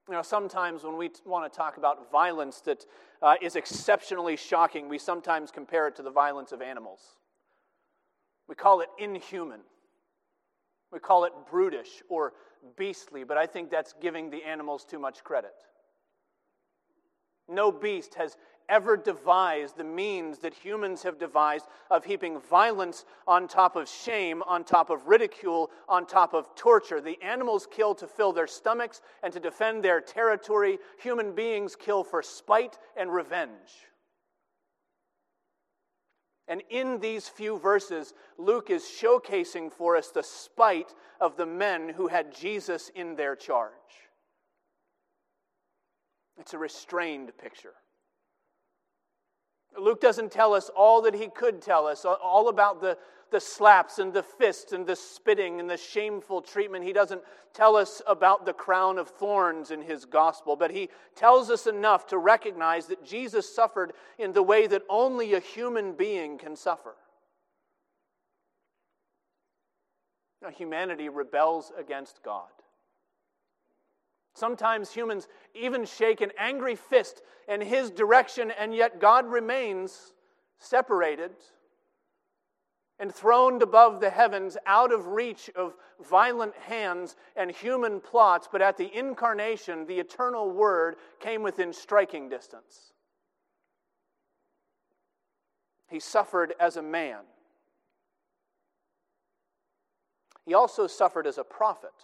You 0.09 0.15
know, 0.15 0.23
sometimes 0.23 0.85
when 0.85 0.97
we 0.97 1.11
want 1.25 1.53
to 1.53 1.57
talk 1.57 1.76
about 1.76 2.12
violence 2.12 2.61
that 2.61 2.87
uh, 3.21 3.35
is 3.43 3.57
exceptionally 3.57 4.37
shocking, 4.37 4.88
we 4.88 4.99
sometimes 4.99 5.50
compare 5.50 5.88
it 5.88 5.97
to 5.97 6.03
the 6.03 6.11
violence 6.11 6.53
of 6.53 6.62
animals. 6.62 7.00
We 8.49 8.55
call 8.55 8.81
it 8.81 8.88
inhuman. 8.99 9.61
We 10.93 10.99
call 10.99 11.25
it 11.25 11.33
brutish 11.50 12.02
or 12.09 12.33
beastly, 12.76 13.25
but 13.25 13.37
I 13.37 13.47
think 13.47 13.71
that's 13.71 13.95
giving 14.00 14.31
the 14.31 14.45
animals 14.45 14.85
too 14.85 14.99
much 14.99 15.25
credit. 15.25 15.55
No 17.49 17.71
beast 17.71 18.14
has 18.14 18.37
ever 18.69 18.97
devised 18.97 19.76
the 19.76 19.85
means 19.85 20.38
that 20.38 20.52
humans 20.52 21.02
have 21.02 21.19
devised 21.19 21.66
of 21.90 22.05
heaping 22.05 22.40
violence 22.40 23.05
on 23.26 23.47
top 23.47 23.76
of 23.76 23.88
shame, 23.88 24.43
on 24.43 24.64
top 24.64 24.90
of 24.90 25.07
ridicule, 25.07 25.71
on 25.88 26.07
top 26.07 26.35
of 26.35 26.52
torture. 26.57 27.00
The 27.00 27.21
animals 27.23 27.69
kill 27.71 27.95
to 27.97 28.09
fill 28.09 28.33
their 28.33 28.49
stomachs 28.49 29.02
and 29.23 29.33
to 29.33 29.40
defend 29.40 29.85
their 29.85 30.00
territory. 30.00 30.78
Human 30.99 31.33
beings 31.33 31.76
kill 31.76 32.02
for 32.02 32.23
spite 32.23 32.78
and 32.97 33.12
revenge. 33.12 33.87
And 36.49 36.62
in 36.71 37.00
these 37.00 37.29
few 37.29 37.59
verses, 37.59 38.15
Luke 38.38 38.71
is 38.71 38.83
showcasing 38.83 39.73
for 39.73 39.97
us 39.97 40.11
the 40.11 40.23
spite 40.23 40.95
of 41.21 41.37
the 41.37 41.47
men 41.47 41.88
who 41.88 42.07
had 42.07 42.35
Jesus 42.35 42.91
in 42.95 43.17
their 43.17 43.35
charge. 43.35 43.73
It's 46.38 46.55
a 46.55 46.59
restrained 46.59 47.33
picture. 47.38 47.75
Luke 49.78 50.00
doesn't 50.00 50.33
tell 50.33 50.54
us 50.54 50.71
all 50.75 51.02
that 51.02 51.14
he 51.14 51.28
could 51.28 51.61
tell 51.61 51.87
us, 51.87 52.04
all 52.04 52.49
about 52.49 52.80
the, 52.80 52.97
the 53.30 53.40
slaps 53.40 53.99
and 53.99 54.12
the 54.12 54.23
fists 54.23 54.73
and 54.73 54.87
the 54.87 54.97
spitting 54.97 55.61
and 55.61 55.68
the 55.68 55.76
shameful 55.76 56.40
treatment. 56.40 56.85
He 56.85 56.92
doesn't 56.92 57.23
tell 57.52 57.76
us 57.76 58.02
about 58.06 58.47
the 58.47 58.52
crown 58.52 58.99
of 58.99 59.09
thorns 59.09 59.71
in 59.71 59.83
his 59.83 60.04
gospel, 60.04 60.56
but 60.56 60.71
he 60.71 60.88
tells 61.14 61.50
us 61.50 61.66
enough 61.66 62.06
to 62.09 62.18
recognize 62.18 62.87
that 62.87 63.04
Jesus 63.04 63.52
suffered 63.52 63.92
in 64.18 64.33
the 64.33 64.42
way 64.42 64.66
that 64.66 64.83
only 64.88 65.35
a 65.35 65.40
human 65.40 65.92
being 65.92 66.38
can 66.38 66.56
suffer. 66.56 66.95
Now, 70.42 70.50
humanity 70.50 71.09
rebels 71.09 71.73
against 71.78 72.23
God. 72.23 72.50
Sometimes 74.37 74.93
humans 74.93 75.28
even 75.55 75.87
shake 75.87 76.21
an 76.21 76.31
angry 76.37 76.76
fist 76.76 77.23
in 77.49 77.62
his 77.62 77.90
direction, 77.90 78.50
and 78.50 78.75
yet 78.75 79.00
God 79.00 79.26
remains 79.26 80.12
separated 80.59 81.31
and 82.99 83.14
throned 83.14 83.62
above 83.62 84.00
the 84.00 84.11
heavens, 84.11 84.59
out 84.66 84.93
of 84.93 85.07
reach 85.07 85.49
of 85.57 85.75
violent 86.00 86.55
hands 86.55 87.16
and 87.35 87.50
human 87.50 87.99
plots. 87.99 88.47
But 88.52 88.61
at 88.61 88.76
the 88.76 88.95
incarnation, 88.95 89.87
the 89.87 89.99
eternal 89.99 90.50
Word 90.50 90.97
came 91.19 91.43
within 91.43 91.73
striking 91.73 92.28
distance. 92.28 92.93
He 95.88 95.99
suffered 95.99 96.52
as 96.61 96.76
a 96.76 96.83
man. 96.83 97.21
He 100.45 100.52
also 100.52 100.87
suffered 100.87 101.26
as 101.26 101.38
a 101.38 101.45
prophet. 101.45 101.95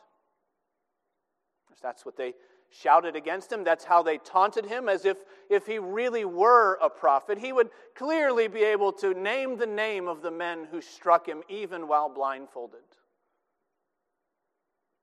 That's 1.81 2.05
what 2.05 2.17
they 2.17 2.35
shouted 2.71 3.17
against 3.17 3.52
him. 3.52 3.64
That's 3.64 3.85
how 3.85 4.02
they 4.02 4.19
taunted 4.19 4.67
him, 4.67 4.88
as 4.88 5.05
if, 5.05 5.19
if 5.50 5.67
he 5.67 5.79
really 5.79 6.25
were 6.25 6.79
a 6.83 6.88
prophet, 6.88 7.38
he 7.38 7.52
would 7.52 7.71
clearly 7.95 8.49
be 8.49 8.64
able 8.64 8.93
to 8.95 9.14
name 9.14 9.57
the 9.57 9.67
name 9.67 10.09
of 10.09 10.23
the 10.23 10.31
men 10.31 10.67
who 10.71 10.81
struck 10.81 11.26
him, 11.26 11.43
even 11.49 11.87
while 11.87 12.09
blindfolded. 12.09 12.81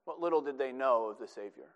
What 0.05 0.19
little 0.19 0.41
did 0.41 0.57
they 0.57 0.71
know 0.71 1.05
of 1.05 1.19
the 1.19 1.27
Savior? 1.27 1.69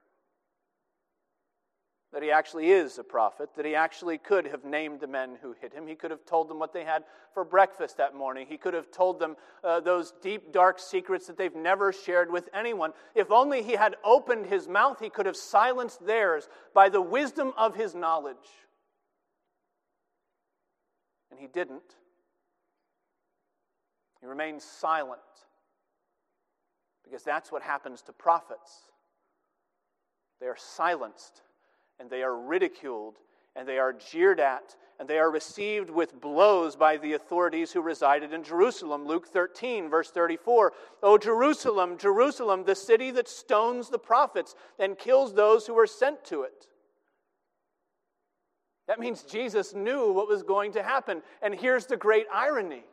That 2.13 2.21
he 2.21 2.29
actually 2.29 2.69
is 2.69 2.99
a 2.99 3.03
prophet, 3.03 3.49
that 3.55 3.65
he 3.65 3.73
actually 3.73 4.19
could 4.19 4.45
have 4.45 4.63
named 4.63 4.99
the 4.99 5.07
men 5.07 5.35
who 5.41 5.55
hit 5.59 5.73
him. 5.73 5.87
He 5.87 5.95
could 5.95 6.11
have 6.11 6.23
told 6.25 6.47
them 6.47 6.59
what 6.59 6.71
they 6.71 6.83
had 6.83 7.03
for 7.33 7.43
breakfast 7.43 7.97
that 7.97 8.13
morning. 8.13 8.45
He 8.47 8.57
could 8.57 8.75
have 8.75 8.91
told 8.91 9.19
them 9.19 9.35
uh, 9.63 9.79
those 9.79 10.13
deep, 10.21 10.53
dark 10.53 10.77
secrets 10.77 11.25
that 11.25 11.37
they've 11.37 11.55
never 11.55 11.91
shared 11.91 12.31
with 12.31 12.49
anyone. 12.53 12.93
If 13.15 13.31
only 13.31 13.63
he 13.63 13.73
had 13.73 13.95
opened 14.03 14.45
his 14.45 14.67
mouth, 14.67 14.99
he 14.99 15.09
could 15.09 15.25
have 15.25 15.35
silenced 15.35 16.05
theirs 16.05 16.47
by 16.75 16.87
the 16.87 17.01
wisdom 17.01 17.51
of 17.57 17.75
his 17.75 17.95
knowledge. 17.95 18.37
And 21.31 21.39
he 21.39 21.47
didn't. 21.47 21.81
He 24.21 24.27
remained 24.27 24.61
silent 24.61 25.19
because 27.03 27.23
that's 27.23 27.51
what 27.51 27.63
happens 27.63 28.03
to 28.03 28.13
prophets. 28.13 28.71
They 30.39 30.45
are 30.45 30.57
silenced 30.57 31.41
and 32.03 32.11
they 32.11 32.21
are 32.21 32.37
ridiculed 32.37 33.15
and 33.55 33.65
they 33.65 33.79
are 33.79 33.93
jeered 33.93 34.41
at 34.41 34.75
and 34.99 35.07
they 35.07 35.19
are 35.19 35.31
received 35.31 35.89
with 35.89 36.19
blows 36.19 36.75
by 36.75 36.97
the 36.97 37.13
authorities 37.13 37.71
who 37.71 37.81
resided 37.81 38.33
in 38.33 38.43
Jerusalem. 38.43 39.07
Luke 39.07 39.25
13, 39.25 39.89
verse 39.89 40.11
34. 40.11 40.73
O 41.01 41.17
Jerusalem, 41.17 41.97
Jerusalem, 41.97 42.65
the 42.65 42.75
city 42.75 43.09
that 43.11 43.29
stones 43.29 43.87
the 43.87 43.97
prophets 43.97 44.53
and 44.77 44.97
kills 44.97 45.33
those 45.33 45.65
who 45.65 45.79
are 45.79 45.87
sent 45.87 46.25
to 46.25 46.41
it. 46.41 46.67
That 48.89 48.99
means 48.99 49.23
Jesus 49.23 49.73
knew 49.73 50.11
what 50.11 50.27
was 50.27 50.43
going 50.43 50.73
to 50.73 50.83
happen. 50.83 51.21
And 51.41 51.55
here's 51.55 51.85
the 51.85 51.95
great 51.95 52.25
irony 52.33 52.83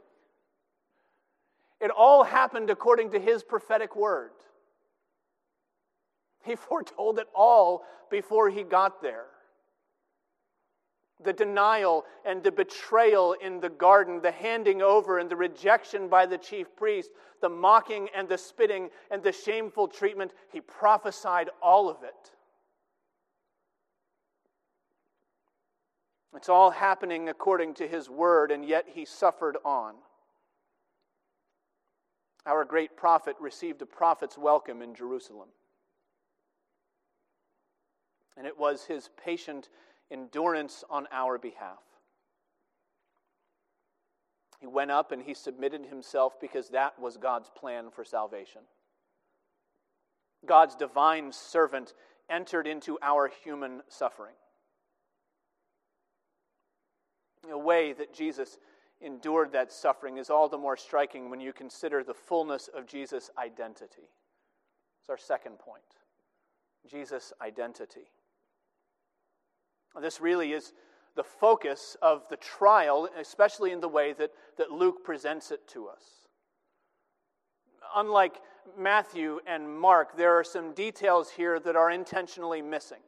it 1.80 1.90
all 1.90 2.22
happened 2.22 2.70
according 2.70 3.10
to 3.10 3.18
his 3.18 3.42
prophetic 3.42 3.96
word. 3.96 4.30
He 6.44 6.54
foretold 6.56 7.18
it 7.18 7.28
all 7.34 7.84
before 8.10 8.50
he 8.50 8.62
got 8.62 9.02
there. 9.02 9.26
The 11.22 11.32
denial 11.34 12.06
and 12.24 12.42
the 12.42 12.50
betrayal 12.50 13.34
in 13.34 13.60
the 13.60 13.68
garden, 13.68 14.22
the 14.22 14.30
handing 14.30 14.80
over 14.80 15.18
and 15.18 15.28
the 15.28 15.36
rejection 15.36 16.08
by 16.08 16.24
the 16.24 16.38
chief 16.38 16.74
priest, 16.76 17.10
the 17.42 17.48
mocking 17.48 18.08
and 18.16 18.26
the 18.26 18.38
spitting 18.38 18.88
and 19.10 19.22
the 19.22 19.32
shameful 19.32 19.86
treatment, 19.86 20.32
he 20.50 20.62
prophesied 20.62 21.50
all 21.60 21.90
of 21.90 22.02
it. 22.02 22.32
It's 26.34 26.48
all 26.48 26.70
happening 26.70 27.28
according 27.28 27.74
to 27.74 27.88
his 27.88 28.08
word, 28.08 28.50
and 28.50 28.64
yet 28.64 28.86
he 28.94 29.04
suffered 29.04 29.58
on. 29.62 29.96
Our 32.46 32.64
great 32.64 32.96
prophet 32.96 33.36
received 33.38 33.82
a 33.82 33.86
prophet's 33.86 34.38
welcome 34.38 34.80
in 34.80 34.94
Jerusalem 34.94 35.48
and 38.40 38.46
it 38.46 38.58
was 38.58 38.86
his 38.86 39.10
patient 39.22 39.68
endurance 40.10 40.82
on 40.88 41.06
our 41.12 41.36
behalf. 41.36 41.82
He 44.60 44.66
went 44.66 44.90
up 44.90 45.12
and 45.12 45.20
he 45.20 45.34
submitted 45.34 45.84
himself 45.84 46.40
because 46.40 46.70
that 46.70 46.98
was 46.98 47.18
God's 47.18 47.50
plan 47.54 47.90
for 47.90 48.02
salvation. 48.02 48.62
God's 50.46 50.74
divine 50.74 51.32
servant 51.32 51.92
entered 52.30 52.66
into 52.66 52.96
our 53.02 53.30
human 53.44 53.82
suffering. 53.88 54.36
The 57.46 57.58
way 57.58 57.92
that 57.92 58.14
Jesus 58.14 58.56
endured 59.02 59.52
that 59.52 59.70
suffering 59.70 60.16
is 60.16 60.30
all 60.30 60.48
the 60.48 60.56
more 60.56 60.78
striking 60.78 61.28
when 61.28 61.42
you 61.42 61.52
consider 61.52 62.02
the 62.02 62.14
fullness 62.14 62.70
of 62.74 62.86
Jesus' 62.86 63.28
identity. 63.36 64.08
It's 65.02 65.10
our 65.10 65.18
second 65.18 65.58
point 65.58 65.84
Jesus' 66.88 67.34
identity. 67.42 68.08
This 70.00 70.20
really 70.20 70.52
is 70.52 70.72
the 71.16 71.24
focus 71.24 71.96
of 72.00 72.22
the 72.28 72.36
trial, 72.36 73.08
especially 73.18 73.72
in 73.72 73.80
the 73.80 73.88
way 73.88 74.12
that, 74.12 74.30
that 74.58 74.70
Luke 74.70 75.04
presents 75.04 75.50
it 75.50 75.66
to 75.68 75.88
us. 75.88 76.02
Unlike 77.96 78.40
Matthew 78.78 79.40
and 79.46 79.68
Mark, 79.78 80.16
there 80.16 80.38
are 80.38 80.44
some 80.44 80.72
details 80.72 81.30
here 81.30 81.58
that 81.60 81.76
are 81.76 81.90
intentionally 81.90 82.62
missing. 82.62 83.00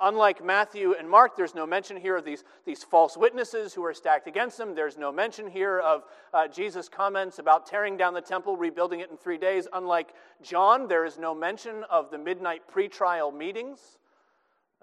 Unlike 0.00 0.44
Matthew 0.44 0.94
and 0.98 1.08
Mark, 1.08 1.36
there's 1.36 1.54
no 1.54 1.66
mention 1.66 1.96
here 1.96 2.16
of 2.16 2.24
these, 2.24 2.42
these 2.64 2.82
false 2.82 3.16
witnesses 3.16 3.74
who 3.74 3.84
are 3.84 3.94
stacked 3.94 4.26
against 4.26 4.58
them. 4.58 4.74
There's 4.74 4.98
no 4.98 5.12
mention 5.12 5.46
here 5.48 5.78
of 5.78 6.04
uh, 6.32 6.48
Jesus' 6.48 6.88
comments 6.88 7.38
about 7.38 7.66
tearing 7.66 7.96
down 7.96 8.14
the 8.14 8.20
temple, 8.20 8.56
rebuilding 8.56 9.00
it 9.00 9.10
in 9.10 9.16
three 9.16 9.38
days. 9.38 9.68
Unlike 9.72 10.14
John, 10.42 10.88
there 10.88 11.04
is 11.04 11.18
no 11.18 11.34
mention 11.34 11.84
of 11.90 12.10
the 12.10 12.18
midnight 12.18 12.62
pretrial 12.72 13.36
meetings. 13.36 13.98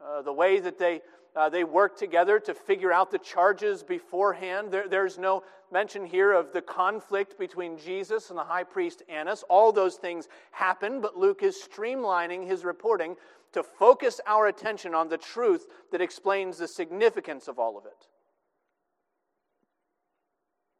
Uh, 0.03 0.21
the 0.21 0.33
way 0.33 0.59
that 0.59 0.79
they, 0.79 1.01
uh, 1.35 1.49
they 1.49 1.63
work 1.63 1.97
together 1.97 2.39
to 2.39 2.53
figure 2.53 2.91
out 2.91 3.11
the 3.11 3.19
charges 3.19 3.83
beforehand. 3.83 4.71
There, 4.71 4.87
there's 4.87 5.19
no 5.19 5.43
mention 5.71 6.05
here 6.05 6.31
of 6.33 6.51
the 6.53 6.61
conflict 6.61 7.37
between 7.37 7.77
Jesus 7.77 8.29
and 8.29 8.37
the 8.37 8.43
high 8.43 8.63
priest 8.63 9.03
Annas. 9.07 9.43
All 9.47 9.71
those 9.71 9.95
things 9.95 10.27
happen, 10.51 11.01
but 11.01 11.17
Luke 11.17 11.43
is 11.43 11.55
streamlining 11.55 12.47
his 12.47 12.65
reporting 12.65 13.15
to 13.53 13.63
focus 13.63 14.19
our 14.25 14.47
attention 14.47 14.95
on 14.95 15.09
the 15.09 15.17
truth 15.17 15.67
that 15.91 16.01
explains 16.01 16.57
the 16.57 16.67
significance 16.67 17.47
of 17.47 17.59
all 17.59 17.77
of 17.77 17.85
it. 17.85 18.07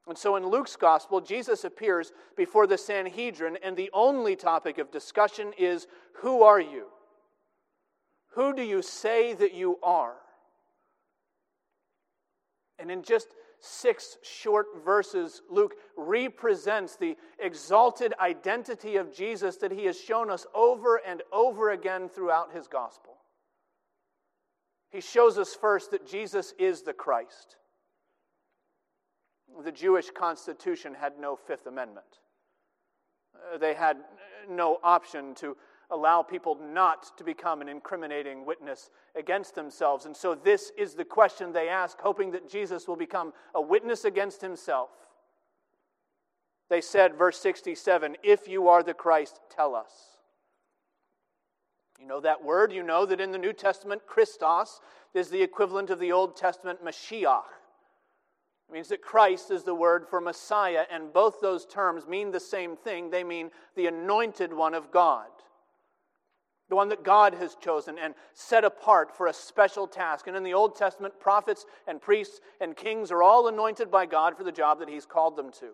And 0.08 0.18
so 0.18 0.36
in 0.36 0.48
Luke's 0.48 0.76
gospel, 0.76 1.22
Jesus 1.22 1.64
appears 1.64 2.12
before 2.36 2.66
the 2.66 2.78
Sanhedrin, 2.78 3.58
and 3.64 3.78
the 3.78 3.92
only 3.94 4.36
topic 4.36 4.78
of 4.78 4.92
discussion 4.92 5.54
is 5.58 5.88
Who 6.16 6.42
are 6.42 6.60
you? 6.60 6.88
Who 8.32 8.54
do 8.56 8.64
you 8.64 8.82
say 8.82 9.34
that 9.34 9.54
you 9.54 9.78
are? 9.84 10.16
And 12.80 12.90
in 12.90 13.04
just 13.04 13.28
six 13.60 14.18
short 14.24 14.68
verses, 14.84 15.42
Luke 15.50 15.76
represents 15.96 16.96
the 16.96 17.16
exalted 17.40 18.14
identity 18.20 18.96
of 18.96 19.14
Jesus 19.14 19.58
that 19.58 19.72
he 19.72 19.86
has 19.86 20.00
shown 20.00 20.32
us 20.32 20.46
over 20.56 21.00
and 21.06 21.22
over 21.32 21.72
again 21.72 22.10
throughout 22.10 22.54
his 22.54 22.68
gospel. 22.68 23.18
He 24.90 25.00
shows 25.00 25.38
us 25.38 25.54
first 25.54 25.92
that 25.92 26.08
Jesus 26.08 26.54
is 26.58 26.82
the 26.82 26.94
Christ. 26.94 27.56
The 29.64 29.72
Jewish 29.72 30.10
constitution 30.10 30.94
had 30.94 31.20
no 31.20 31.36
Fifth 31.36 31.68
Amendment. 31.68 32.06
Uh, 33.36 33.58
they 33.58 33.74
had 33.74 33.98
no 34.50 34.80
option 34.84 35.36
to 35.36 35.56
allow 35.92 36.24
people 36.24 36.58
not 36.62 37.16
to 37.18 37.24
become 37.24 37.62
an 37.62 37.70
incriminating 37.70 38.46
witness 38.46 38.90
against 39.16 39.56
themselves. 39.56 40.06
And 40.06 40.16
so, 40.16 40.34
this 40.34 40.72
is 40.78 40.94
the 40.94 41.06
question 41.06 41.52
they 41.52 41.70
ask, 41.70 42.00
hoping 42.00 42.32
that 42.32 42.50
Jesus 42.50 42.88
will 42.88 42.96
become 42.96 43.34
a 43.54 43.62
witness 43.62 44.06
against 44.06 44.42
himself. 44.42 44.90
They 46.70 46.82
said, 46.82 47.16
verse 47.16 47.38
67, 47.40 48.16
If 48.24 48.48
you 48.48 48.70
are 48.70 48.82
the 48.82 48.94
Christ, 48.94 49.42
tell 49.50 49.76
us. 49.76 49.92
You 52.00 52.08
know 52.08 52.22
that 52.22 52.44
word? 52.44 52.72
You 52.72 52.82
know 52.82 53.06
that 53.06 53.22
in 53.22 53.32
the 53.32 53.38
New 53.38 53.54
Testament, 53.54 54.04
Christos 54.08 54.80
is 55.14 55.30
the 55.30 55.44
equivalent 55.44 55.90
of 55.90 56.00
the 56.00 56.14
Old 56.14 56.36
Testament 56.36 56.84
Mashiach. 56.84 57.44
It 58.70 58.74
means 58.74 58.88
that 58.88 59.02
Christ 59.02 59.52
is 59.52 59.64
the 59.64 59.76
word 59.76 60.08
for 60.08 60.22
Messiah, 60.22 60.86
and 60.90 61.12
both 61.12 61.42
those 61.42 61.66
terms 61.66 62.08
mean 62.08 62.32
the 62.32 62.40
same 62.40 62.78
thing. 62.78 63.10
They 63.10 63.26
mean 63.26 63.52
the 63.76 63.88
anointed 63.88 64.54
one 64.54 64.74
of 64.74 64.90
God 64.92 65.28
the 66.72 66.76
one 66.78 66.88
that 66.88 67.04
God 67.04 67.34
has 67.34 67.56
chosen 67.56 68.00
and 68.00 68.16
set 68.34 68.64
apart 68.64 69.14
for 69.14 69.28
a 69.28 69.34
special 69.34 69.88
task. 69.88 70.28
And 70.28 70.38
in 70.38 70.44
the 70.44 70.54
Old 70.54 70.78
Testament, 70.78 71.20
prophets 71.20 71.66
and 71.86 72.02
priests 72.02 72.40
and 72.62 72.78
kings 72.78 73.12
are 73.12 73.22
all 73.22 73.50
anointed 73.50 73.92
by 73.92 74.06
God 74.06 74.38
for 74.38 74.46
the 74.46 74.54
job 74.54 74.80
that 74.80 74.88
He's 74.88 75.06
called 75.06 75.36
them 75.36 75.52
to. 75.60 75.72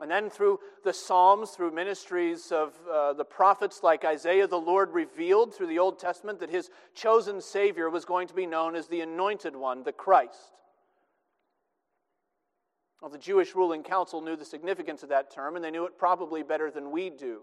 And 0.00 0.08
then 0.08 0.30
through 0.30 0.60
the 0.84 0.92
Psalms, 0.92 1.50
through 1.50 1.72
ministries 1.72 2.52
of 2.52 2.74
uh, 2.88 3.14
the 3.14 3.24
prophets 3.24 3.80
like 3.82 4.04
Isaiah, 4.04 4.46
the 4.46 4.60
Lord 4.60 4.92
revealed 4.92 5.52
through 5.52 5.66
the 5.66 5.80
Old 5.80 5.98
Testament 5.98 6.38
that 6.38 6.48
His 6.48 6.70
chosen 6.94 7.40
Savior 7.40 7.90
was 7.90 8.04
going 8.04 8.28
to 8.28 8.34
be 8.34 8.46
known 8.46 8.76
as 8.76 8.86
the 8.86 9.00
Anointed 9.00 9.56
One, 9.56 9.82
the 9.82 9.90
Christ. 9.90 10.52
Well, 13.00 13.10
the 13.10 13.18
Jewish 13.18 13.56
ruling 13.56 13.82
council 13.82 14.20
knew 14.20 14.36
the 14.36 14.44
significance 14.44 15.02
of 15.02 15.08
that 15.08 15.32
term, 15.32 15.56
and 15.56 15.64
they 15.64 15.72
knew 15.72 15.86
it 15.86 15.98
probably 15.98 16.44
better 16.44 16.70
than 16.70 16.92
we 16.92 17.10
do. 17.10 17.40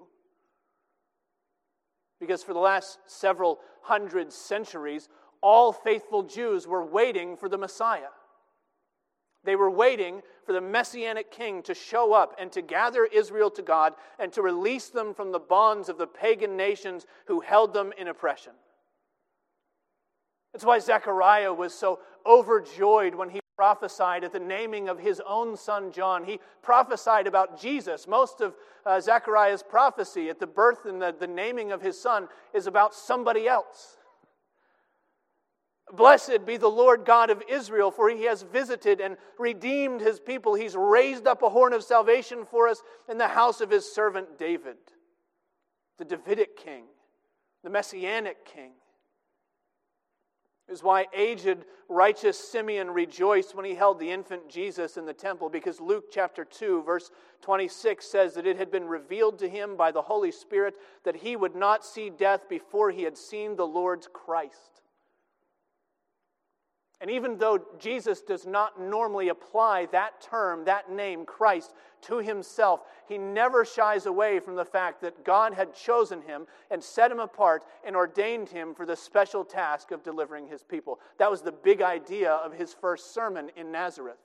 Because 2.19 2.43
for 2.43 2.53
the 2.53 2.59
last 2.59 2.99
several 3.05 3.59
hundred 3.81 4.33
centuries, 4.33 5.09
all 5.41 5.71
faithful 5.71 6.23
Jews 6.23 6.67
were 6.67 6.85
waiting 6.85 7.37
for 7.37 7.47
the 7.47 7.57
Messiah. 7.57 8.09
They 9.43 9.55
were 9.55 9.71
waiting 9.71 10.21
for 10.45 10.51
the 10.51 10.61
messianic 10.61 11.31
king 11.31 11.63
to 11.63 11.73
show 11.73 12.13
up 12.13 12.35
and 12.37 12.51
to 12.51 12.61
gather 12.61 13.05
Israel 13.05 13.49
to 13.51 13.61
God 13.61 13.93
and 14.19 14.33
to 14.33 14.41
release 14.41 14.89
them 14.89 15.13
from 15.13 15.31
the 15.31 15.39
bonds 15.39 15.87
of 15.87 15.97
the 15.97 16.07
pagan 16.07 16.57
nations 16.57 17.05
who 17.27 17.39
held 17.39 17.73
them 17.73 17.93
in 17.97 18.09
oppression. 18.09 18.51
That's 20.51 20.65
why 20.65 20.79
Zechariah 20.79 21.53
was 21.53 21.73
so 21.73 21.99
overjoyed 22.25 23.15
when 23.15 23.29
he 23.29 23.39
prophesied 23.59 24.23
at 24.23 24.31
the 24.31 24.39
naming 24.39 24.87
of 24.87 24.97
his 24.97 25.21
own 25.27 25.57
son 25.57 25.91
John. 25.91 26.23
He 26.23 26.39
prophesied 26.61 27.27
about 27.27 27.59
Jesus. 27.59 28.07
Most 28.07 28.39
of 28.39 28.55
uh, 28.85 29.01
Zechariah's 29.01 29.63
prophecy 29.63 30.29
at 30.29 30.39
the 30.39 30.47
birth 30.47 30.85
and 30.85 31.01
the, 31.01 31.13
the 31.19 31.27
naming 31.27 31.73
of 31.73 31.81
his 31.81 31.99
son 31.99 32.29
is 32.53 32.67
about 32.67 32.93
somebody 32.93 33.49
else. 33.49 33.97
Blessed 35.91 36.45
be 36.45 36.55
the 36.55 36.69
Lord 36.69 37.03
God 37.03 37.29
of 37.29 37.43
Israel, 37.49 37.91
for 37.91 38.09
he 38.09 38.23
has 38.23 38.43
visited 38.43 39.01
and 39.01 39.17
redeemed 39.37 39.99
his 39.99 40.21
people. 40.21 40.53
He's 40.53 40.77
raised 40.77 41.27
up 41.27 41.43
a 41.43 41.49
horn 41.49 41.73
of 41.73 41.83
salvation 41.83 42.45
for 42.49 42.69
us 42.69 42.81
in 43.09 43.17
the 43.17 43.27
house 43.27 43.59
of 43.59 43.69
his 43.69 43.91
servant 43.91 44.39
David, 44.39 44.77
the 45.97 46.05
Davidic 46.05 46.55
king, 46.55 46.85
the 47.65 47.69
messianic 47.69 48.45
king 48.45 48.71
is 50.69 50.83
why 50.83 51.07
aged, 51.13 51.65
righteous 51.87 52.37
Simeon 52.37 52.91
rejoiced 52.91 53.55
when 53.55 53.65
he 53.65 53.75
held 53.75 53.99
the 53.99 54.11
infant 54.11 54.49
Jesus 54.49 54.97
in 54.97 55.05
the 55.05 55.13
temple, 55.13 55.49
because 55.49 55.81
Luke 55.81 56.05
chapter 56.11 56.45
2, 56.45 56.83
verse 56.83 57.11
26 57.41 58.05
says 58.05 58.33
that 58.35 58.47
it 58.47 58.57
had 58.57 58.71
been 58.71 58.85
revealed 58.85 59.39
to 59.39 59.49
him 59.49 59.75
by 59.75 59.91
the 59.91 60.01
Holy 60.01 60.31
Spirit 60.31 60.75
that 61.03 61.17
he 61.17 61.35
would 61.35 61.55
not 61.55 61.85
see 61.85 62.09
death 62.09 62.47
before 62.47 62.91
he 62.91 63.03
had 63.03 63.17
seen 63.17 63.55
the 63.55 63.67
Lord's 63.67 64.07
Christ. 64.11 64.81
And 67.01 67.09
even 67.09 67.37
though 67.37 67.59
Jesus 67.79 68.21
does 68.21 68.45
not 68.45 68.79
normally 68.79 69.29
apply 69.29 69.85
that 69.87 70.19
term, 70.19 70.65
that 70.65 70.91
name, 70.91 71.25
Christ, 71.25 71.73
to 72.01 72.17
himself, 72.17 72.81
he 73.07 73.17
never 73.17 73.63
shies 73.63 74.05
away 74.05 74.39
from 74.41 74.55
the 74.55 74.65
fact 74.65 75.01
that 75.01 75.23
God 75.23 75.53
had 75.53 75.73
chosen 75.73 76.21
him 76.21 76.45
and 76.69 76.83
set 76.83 77.09
him 77.09 77.19
apart 77.19 77.63
and 77.85 77.95
ordained 77.95 78.49
him 78.49 78.75
for 78.75 78.85
the 78.85 78.97
special 78.97 79.45
task 79.45 79.91
of 79.91 80.03
delivering 80.03 80.47
his 80.47 80.61
people. 80.61 80.99
That 81.19 81.31
was 81.31 81.41
the 81.41 81.53
big 81.53 81.81
idea 81.81 82.31
of 82.33 82.53
his 82.53 82.73
first 82.73 83.13
sermon 83.13 83.49
in 83.55 83.71
Nazareth. 83.71 84.19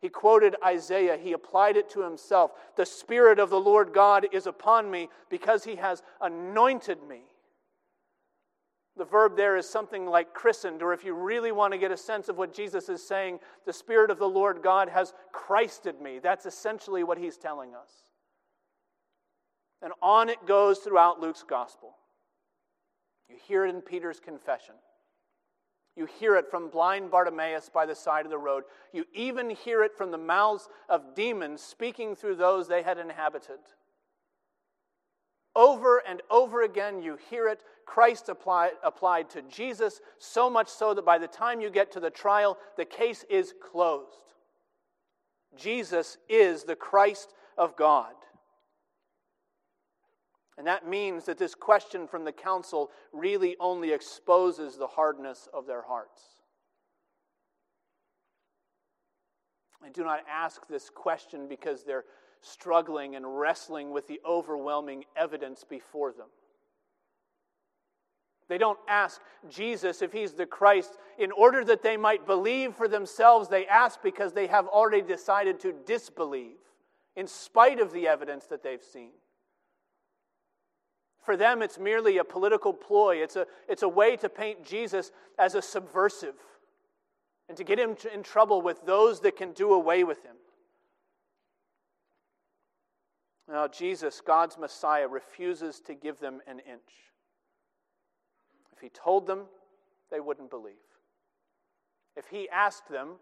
He 0.00 0.08
quoted 0.08 0.54
Isaiah, 0.64 1.16
he 1.16 1.32
applied 1.32 1.76
it 1.76 1.90
to 1.90 2.02
himself. 2.02 2.52
The 2.76 2.86
Spirit 2.86 3.40
of 3.40 3.50
the 3.50 3.58
Lord 3.58 3.92
God 3.92 4.28
is 4.30 4.46
upon 4.46 4.88
me 4.88 5.08
because 5.28 5.64
he 5.64 5.74
has 5.74 6.04
anointed 6.20 6.98
me 7.08 7.22
the 8.98 9.04
verb 9.04 9.36
there 9.36 9.56
is 9.56 9.68
something 9.68 10.06
like 10.06 10.34
christened, 10.34 10.82
or 10.82 10.92
if 10.92 11.04
you 11.04 11.14
really 11.14 11.52
want 11.52 11.72
to 11.72 11.78
get 11.78 11.90
a 11.90 11.96
sense 11.96 12.28
of 12.28 12.36
what 12.36 12.52
Jesus 12.52 12.88
is 12.88 13.06
saying, 13.06 13.38
the 13.64 13.72
Spirit 13.72 14.10
of 14.10 14.18
the 14.18 14.28
Lord 14.28 14.62
God 14.62 14.88
has 14.88 15.14
Christed 15.32 16.00
me. 16.00 16.18
That's 16.18 16.44
essentially 16.44 17.04
what 17.04 17.16
he's 17.16 17.38
telling 17.38 17.74
us. 17.74 17.90
And 19.80 19.92
on 20.02 20.28
it 20.28 20.44
goes 20.46 20.78
throughout 20.78 21.20
Luke's 21.20 21.44
gospel. 21.48 21.96
You 23.28 23.36
hear 23.46 23.64
it 23.64 23.74
in 23.74 23.80
Peter's 23.80 24.20
confession. 24.20 24.74
You 25.96 26.06
hear 26.06 26.36
it 26.36 26.50
from 26.50 26.68
blind 26.68 27.10
Bartimaeus 27.10 27.70
by 27.72 27.86
the 27.86 27.94
side 27.94 28.24
of 28.24 28.30
the 28.30 28.38
road. 28.38 28.64
You 28.92 29.04
even 29.14 29.50
hear 29.50 29.82
it 29.82 29.96
from 29.96 30.10
the 30.10 30.18
mouths 30.18 30.68
of 30.88 31.14
demons 31.14 31.60
speaking 31.60 32.14
through 32.14 32.36
those 32.36 32.68
they 32.68 32.82
had 32.82 32.98
inhabited. 32.98 33.58
Over 35.58 36.00
and 36.06 36.22
over 36.30 36.62
again, 36.62 37.02
you 37.02 37.18
hear 37.30 37.48
it. 37.48 37.64
Christ 37.84 38.28
applied, 38.28 39.30
to 39.30 39.42
Jesus, 39.42 40.00
so 40.18 40.48
much 40.48 40.68
so 40.68 40.94
that 40.94 41.04
by 41.04 41.18
the 41.18 41.26
time 41.26 41.60
you 41.60 41.68
get 41.68 41.90
to 41.92 42.00
the 42.00 42.10
trial, 42.10 42.56
the 42.76 42.84
case 42.84 43.24
is 43.28 43.52
closed. 43.60 44.06
Jesus 45.56 46.16
is 46.28 46.62
the 46.62 46.76
Christ 46.76 47.34
of 47.56 47.74
God. 47.74 48.12
And 50.56 50.64
that 50.68 50.86
means 50.86 51.24
that 51.24 51.38
this 51.38 51.56
question 51.56 52.06
from 52.06 52.24
the 52.24 52.30
council 52.30 52.90
really 53.12 53.56
only 53.58 53.90
exposes 53.90 54.76
the 54.76 54.86
hardness 54.86 55.48
of 55.52 55.66
their 55.66 55.82
hearts. 55.82 56.22
I 59.84 59.88
do 59.88 60.04
not 60.04 60.20
ask 60.30 60.68
this 60.68 60.88
question 60.88 61.48
because 61.48 61.82
they're 61.82 62.04
struggling 62.40 63.16
and 63.16 63.38
wrestling 63.38 63.90
with 63.90 64.06
the 64.06 64.20
overwhelming 64.26 65.04
evidence 65.16 65.64
before 65.64 66.12
them. 66.12 66.28
They 68.48 68.58
don't 68.58 68.78
ask 68.88 69.20
Jesus 69.50 70.00
if 70.00 70.12
he's 70.12 70.32
the 70.32 70.46
Christ 70.46 70.96
in 71.18 71.32
order 71.32 71.64
that 71.64 71.82
they 71.82 71.96
might 71.98 72.26
believe 72.26 72.74
for 72.74 72.88
themselves. 72.88 73.48
They 73.48 73.66
ask 73.66 74.02
because 74.02 74.32
they 74.32 74.46
have 74.46 74.66
already 74.66 75.02
decided 75.02 75.60
to 75.60 75.74
disbelieve 75.84 76.56
in 77.14 77.26
spite 77.26 77.78
of 77.78 77.92
the 77.92 78.08
evidence 78.08 78.46
that 78.46 78.62
they've 78.62 78.82
seen. 78.82 79.10
For 81.24 81.36
them, 81.36 81.60
it's 81.60 81.78
merely 81.78 82.16
a 82.16 82.24
political 82.24 82.72
ploy, 82.72 83.16
it's 83.16 83.36
a, 83.36 83.46
it's 83.68 83.82
a 83.82 83.88
way 83.88 84.16
to 84.16 84.30
paint 84.30 84.64
Jesus 84.64 85.12
as 85.38 85.54
a 85.54 85.60
subversive 85.60 86.36
and 87.48 87.56
to 87.58 87.64
get 87.64 87.78
him 87.78 87.96
in 88.14 88.22
trouble 88.22 88.62
with 88.62 88.84
those 88.86 89.20
that 89.20 89.36
can 89.36 89.52
do 89.52 89.74
away 89.74 90.04
with 90.04 90.22
him. 90.22 90.36
Now, 93.50 93.66
Jesus, 93.66 94.20
God's 94.20 94.58
Messiah, 94.58 95.08
refuses 95.08 95.80
to 95.80 95.94
give 95.94 96.20
them 96.20 96.40
an 96.46 96.58
inch. 96.58 96.92
If 98.72 98.80
he 98.80 98.90
told 98.90 99.26
them, 99.26 99.44
they 100.10 100.20
wouldn't 100.20 100.50
believe. 100.50 100.74
If 102.16 102.26
he 102.26 102.48
asked 102.50 102.88
them, 102.90 103.12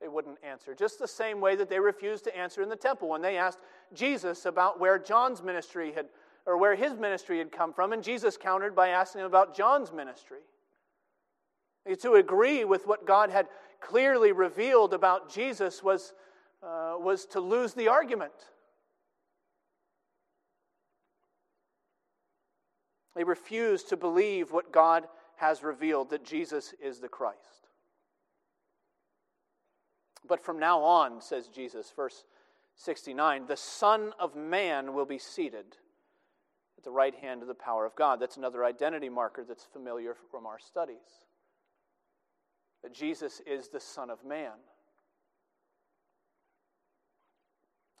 they 0.00 0.08
wouldn't 0.08 0.38
answer. 0.42 0.74
Just 0.74 0.98
the 0.98 1.06
same 1.06 1.40
way 1.40 1.56
that 1.56 1.68
they 1.68 1.78
refused 1.78 2.24
to 2.24 2.36
answer 2.36 2.62
in 2.62 2.70
the 2.70 2.76
temple 2.76 3.08
when 3.08 3.20
they 3.20 3.36
asked 3.36 3.58
Jesus 3.92 4.46
about 4.46 4.80
where 4.80 4.98
John's 4.98 5.42
ministry 5.42 5.92
had, 5.92 6.06
or 6.46 6.56
where 6.56 6.74
his 6.74 6.94
ministry 6.94 7.38
had 7.38 7.52
come 7.52 7.74
from, 7.74 7.92
and 7.92 8.02
Jesus 8.02 8.38
countered 8.38 8.74
by 8.74 8.88
asking 8.88 9.20
him 9.20 9.26
about 9.26 9.54
John's 9.54 9.92
ministry. 9.92 10.40
To 12.00 12.14
agree 12.14 12.64
with 12.64 12.86
what 12.86 13.06
God 13.06 13.30
had 13.30 13.48
clearly 13.80 14.32
revealed 14.32 14.94
about 14.94 15.30
Jesus 15.32 15.82
was, 15.82 16.14
uh, 16.62 16.94
was 16.98 17.26
to 17.26 17.40
lose 17.40 17.74
the 17.74 17.88
argument. 17.88 18.32
They 23.20 23.24
refuse 23.24 23.82
to 23.82 23.98
believe 23.98 24.50
what 24.50 24.72
God 24.72 25.06
has 25.36 25.62
revealed 25.62 26.08
that 26.08 26.24
Jesus 26.24 26.72
is 26.82 27.00
the 27.00 27.08
Christ. 27.08 27.68
But 30.26 30.42
from 30.42 30.58
now 30.58 30.80
on, 30.80 31.20
says 31.20 31.48
Jesus, 31.48 31.92
verse 31.94 32.24
69, 32.76 33.44
the 33.44 33.58
Son 33.58 34.14
of 34.18 34.36
Man 34.36 34.94
will 34.94 35.04
be 35.04 35.18
seated 35.18 35.66
at 36.78 36.84
the 36.84 36.90
right 36.90 37.14
hand 37.14 37.42
of 37.42 37.48
the 37.48 37.54
power 37.54 37.84
of 37.84 37.94
God. 37.94 38.20
That's 38.20 38.38
another 38.38 38.64
identity 38.64 39.10
marker 39.10 39.44
that's 39.46 39.66
familiar 39.70 40.16
from 40.30 40.46
our 40.46 40.58
studies. 40.58 41.26
That 42.82 42.94
Jesus 42.94 43.42
is 43.46 43.68
the 43.68 43.80
Son 43.80 44.08
of 44.08 44.24
Man. 44.24 44.56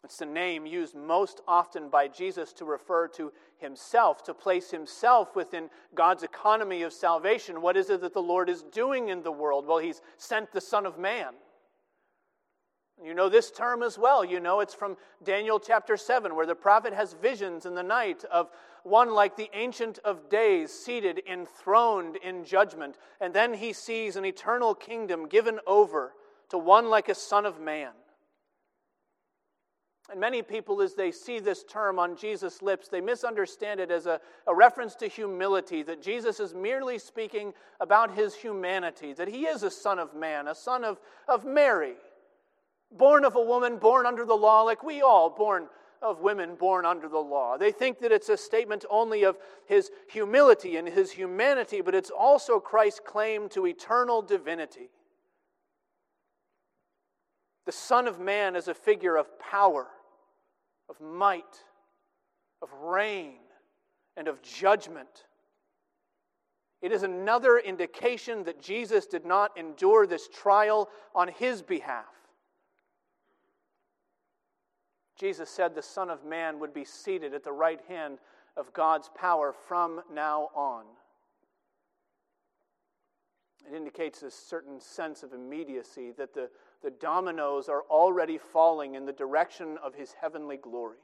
It's 0.02 0.16
the 0.16 0.26
name 0.26 0.64
used 0.64 0.94
most 0.94 1.40
often 1.46 1.88
by 1.90 2.08
Jesus 2.08 2.52
to 2.54 2.64
refer 2.64 3.06
to 3.08 3.32
himself, 3.58 4.22
to 4.24 4.34
place 4.34 4.70
himself 4.70 5.36
within 5.36 5.68
God's 5.94 6.22
economy 6.22 6.82
of 6.82 6.92
salvation. 6.92 7.60
What 7.60 7.76
is 7.76 7.90
it 7.90 8.00
that 8.00 8.14
the 8.14 8.22
Lord 8.22 8.48
is 8.48 8.62
doing 8.62 9.08
in 9.08 9.22
the 9.22 9.32
world? 9.32 9.66
Well, 9.66 9.78
he's 9.78 10.00
sent 10.16 10.52
the 10.52 10.60
Son 10.60 10.86
of 10.86 10.98
Man. 10.98 11.34
You 13.02 13.14
know 13.14 13.28
this 13.30 13.50
term 13.50 13.82
as 13.82 13.98
well. 13.98 14.24
You 14.24 14.40
know 14.40 14.60
it's 14.60 14.74
from 14.74 14.96
Daniel 15.22 15.58
chapter 15.58 15.96
7, 15.96 16.34
where 16.34 16.46
the 16.46 16.54
prophet 16.54 16.92
has 16.92 17.14
visions 17.14 17.64
in 17.64 17.74
the 17.74 17.82
night 17.82 18.24
of 18.30 18.50
one 18.82 19.14
like 19.14 19.36
the 19.36 19.50
Ancient 19.54 19.98
of 20.04 20.28
Days, 20.28 20.70
seated, 20.70 21.22
enthroned 21.30 22.16
in 22.16 22.44
judgment. 22.44 22.96
And 23.20 23.32
then 23.32 23.54
he 23.54 23.72
sees 23.72 24.16
an 24.16 24.26
eternal 24.26 24.74
kingdom 24.74 25.28
given 25.28 25.60
over 25.66 26.12
to 26.50 26.58
one 26.58 26.90
like 26.90 27.08
a 27.08 27.14
Son 27.14 27.46
of 27.46 27.60
Man. 27.60 27.92
And 30.10 30.18
many 30.18 30.42
people, 30.42 30.82
as 30.82 30.94
they 30.94 31.12
see 31.12 31.38
this 31.38 31.62
term 31.62 32.00
on 32.00 32.16
Jesus' 32.16 32.62
lips, 32.62 32.88
they 32.88 33.00
misunderstand 33.00 33.78
it 33.78 33.92
as 33.92 34.06
a, 34.06 34.20
a, 34.46 34.54
reference 34.54 34.96
to 34.96 35.06
humility, 35.06 35.84
that 35.84 36.02
Jesus 36.02 36.40
is 36.40 36.52
merely 36.52 36.98
speaking 36.98 37.54
about 37.80 38.14
his 38.14 38.34
humanity, 38.34 39.12
that 39.12 39.28
he 39.28 39.46
is 39.46 39.62
a 39.62 39.70
son 39.70 40.00
of 40.00 40.14
man, 40.14 40.48
a 40.48 40.54
son 40.54 40.82
of, 40.82 40.98
of 41.28 41.44
Mary, 41.44 41.94
born 42.90 43.24
of 43.24 43.36
a 43.36 43.40
woman, 43.40 43.76
born 43.76 44.04
under 44.04 44.24
the 44.24 44.34
law, 44.34 44.62
like 44.62 44.82
we 44.82 45.00
all, 45.00 45.30
born 45.30 45.68
of 46.02 46.20
women 46.20 46.54
born 46.56 46.86
under 46.86 47.08
the 47.08 47.18
law. 47.18 47.56
They 47.56 47.70
think 47.70 48.00
that 48.00 48.10
it's 48.10 48.30
a 48.30 48.36
statement 48.36 48.86
only 48.90 49.22
of 49.22 49.36
his 49.66 49.90
humility 50.08 50.76
and 50.76 50.88
his 50.88 51.12
humanity, 51.12 51.82
but 51.82 51.94
it's 51.94 52.10
also 52.10 52.58
Christ's 52.58 53.02
claim 53.06 53.48
to 53.50 53.66
eternal 53.66 54.22
divinity. 54.22 54.88
The 57.66 57.72
Son 57.72 58.08
of 58.08 58.18
Man 58.18 58.56
is 58.56 58.66
a 58.66 58.74
figure 58.74 59.16
of 59.16 59.38
power 59.38 59.88
of 60.90 61.00
might, 61.00 61.64
of 62.60 62.68
reign, 62.82 63.38
and 64.16 64.28
of 64.28 64.42
judgment. 64.42 65.24
It 66.82 66.92
is 66.92 67.04
another 67.04 67.58
indication 67.58 68.44
that 68.44 68.60
Jesus 68.60 69.06
did 69.06 69.24
not 69.24 69.56
endure 69.56 70.06
this 70.06 70.28
trial 70.28 70.88
on 71.14 71.28
his 71.28 71.62
behalf. 71.62 72.04
Jesus 75.18 75.48
said 75.48 75.74
the 75.74 75.82
Son 75.82 76.10
of 76.10 76.24
Man 76.24 76.58
would 76.58 76.74
be 76.74 76.84
seated 76.84 77.34
at 77.34 77.44
the 77.44 77.52
right 77.52 77.80
hand 77.88 78.18
of 78.56 78.72
God's 78.72 79.10
power 79.14 79.54
from 79.68 80.00
now 80.12 80.48
on. 80.54 80.84
It 83.68 83.76
indicates 83.76 84.22
a 84.22 84.30
certain 84.30 84.80
sense 84.80 85.22
of 85.22 85.32
immediacy 85.32 86.12
that 86.12 86.34
the 86.34 86.50
the 86.82 86.90
dominoes 86.90 87.68
are 87.68 87.82
already 87.90 88.38
falling 88.38 88.94
in 88.94 89.04
the 89.04 89.12
direction 89.12 89.78
of 89.82 89.94
his 89.94 90.14
heavenly 90.20 90.56
glory. 90.56 90.98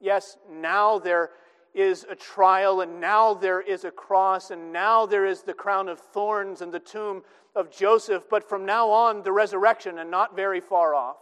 Yes, 0.00 0.36
now 0.50 0.98
there 0.98 1.30
is 1.74 2.06
a 2.08 2.14
trial, 2.14 2.80
and 2.80 3.00
now 3.00 3.34
there 3.34 3.60
is 3.60 3.84
a 3.84 3.90
cross, 3.90 4.50
and 4.50 4.72
now 4.72 5.04
there 5.04 5.26
is 5.26 5.42
the 5.42 5.52
crown 5.52 5.88
of 5.88 6.00
thorns 6.00 6.62
and 6.62 6.72
the 6.72 6.80
tomb 6.80 7.22
of 7.54 7.70
Joseph, 7.70 8.24
but 8.30 8.48
from 8.48 8.64
now 8.64 8.90
on, 8.90 9.22
the 9.22 9.32
resurrection, 9.32 9.98
and 9.98 10.10
not 10.10 10.34
very 10.34 10.60
far 10.60 10.94
off. 10.94 11.16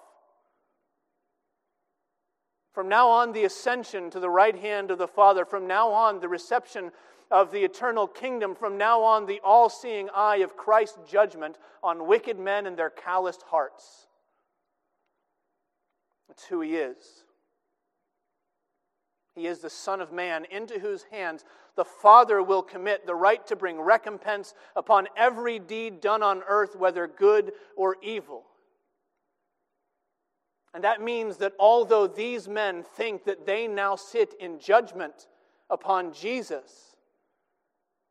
From 2.72 2.88
now 2.88 3.08
on, 3.08 3.32
the 3.32 3.44
ascension 3.44 4.10
to 4.10 4.20
the 4.20 4.30
right 4.30 4.56
hand 4.56 4.90
of 4.90 4.98
the 4.98 5.08
Father. 5.08 5.44
From 5.44 5.66
now 5.66 5.90
on, 5.90 6.20
the 6.20 6.28
reception 6.28 6.90
of 7.34 7.50
the 7.50 7.64
eternal 7.64 8.06
kingdom. 8.06 8.54
From 8.54 8.78
now 8.78 9.02
on, 9.02 9.26
the 9.26 9.40
all 9.42 9.68
seeing 9.68 10.08
eye 10.14 10.36
of 10.36 10.56
Christ's 10.56 10.98
judgment 11.10 11.58
on 11.82 12.06
wicked 12.06 12.38
men 12.38 12.64
and 12.64 12.76
their 12.76 12.90
calloused 12.90 13.42
hearts. 13.42 14.06
That's 16.28 16.44
who 16.44 16.60
he 16.60 16.76
is. 16.76 17.24
He 19.34 19.48
is 19.48 19.58
the 19.58 19.68
Son 19.68 20.00
of 20.00 20.12
Man, 20.12 20.46
into 20.48 20.78
whose 20.78 21.02
hands 21.10 21.44
the 21.74 21.84
Father 21.84 22.40
will 22.40 22.62
commit 22.62 23.04
the 23.04 23.16
right 23.16 23.44
to 23.48 23.56
bring 23.56 23.80
recompense 23.80 24.54
upon 24.76 25.08
every 25.16 25.58
deed 25.58 26.00
done 26.00 26.22
on 26.22 26.44
earth, 26.46 26.76
whether 26.76 27.08
good 27.08 27.50
or 27.76 27.96
evil. 28.00 28.44
And 30.72 30.84
that 30.84 31.02
means 31.02 31.38
that 31.38 31.54
although 31.58 32.06
these 32.06 32.46
men 32.48 32.84
think 32.84 33.24
that 33.24 33.44
they 33.44 33.66
now 33.66 33.96
sit 33.96 34.34
in 34.38 34.60
judgment 34.60 35.26
upon 35.68 36.12
Jesus, 36.12 36.93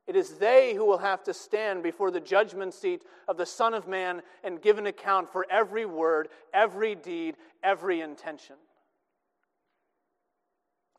it 0.06 0.16
is 0.16 0.32
they 0.32 0.74
who 0.74 0.86
will 0.86 0.98
have 0.98 1.24
to 1.24 1.34
stand 1.34 1.82
before 1.82 2.12
the 2.12 2.20
judgment 2.20 2.74
seat 2.74 3.04
of 3.28 3.38
the 3.38 3.46
Son 3.46 3.74
of 3.74 3.88
Man 3.88 4.22
and 4.44 4.62
give 4.62 4.78
an 4.78 4.88
account 4.88 5.32
for 5.32 5.46
every 5.50 5.86
word, 5.86 6.28
every 6.54 6.94
deed, 6.96 7.38
every 7.63 8.02
intention. 8.02 8.58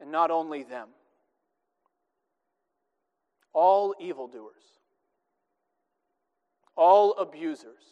And 0.01 0.11
not 0.11 0.31
only 0.31 0.63
them, 0.63 0.89
all 3.53 3.95
evildoers, 4.01 4.63
all 6.75 7.13
abusers, 7.13 7.85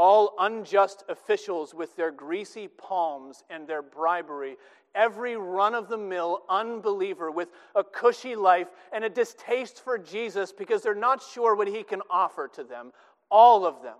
all 0.00 0.34
unjust 0.38 1.04
officials 1.10 1.74
with 1.74 1.94
their 1.94 2.10
greasy 2.10 2.66
palms 2.66 3.44
and 3.50 3.66
their 3.66 3.82
bribery 3.82 4.56
every 4.94 5.36
run 5.36 5.74
of 5.74 5.88
the 5.88 5.98
mill 5.98 6.40
unbeliever 6.48 7.30
with 7.30 7.50
a 7.74 7.84
cushy 7.84 8.34
life 8.34 8.68
and 8.94 9.04
a 9.04 9.10
distaste 9.10 9.84
for 9.84 9.98
Jesus 9.98 10.52
because 10.52 10.82
they're 10.82 10.94
not 10.94 11.22
sure 11.22 11.54
what 11.54 11.68
he 11.68 11.82
can 11.82 12.00
offer 12.08 12.48
to 12.54 12.64
them, 12.64 12.92
all 13.30 13.66
of 13.66 13.82
them 13.82 13.98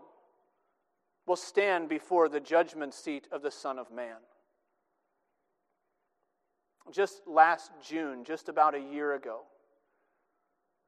will 1.26 1.36
stand 1.36 1.86
before 1.86 2.30
the 2.30 2.40
judgment 2.40 2.94
seat 2.94 3.28
of 3.30 3.42
the 3.42 3.50
Son 3.50 3.78
of 3.78 3.92
Man. 3.92 4.16
Just 6.90 7.20
last 7.26 7.72
June, 7.86 8.24
just 8.24 8.48
about 8.48 8.74
a 8.74 8.80
year 8.80 9.16
ago, 9.16 9.40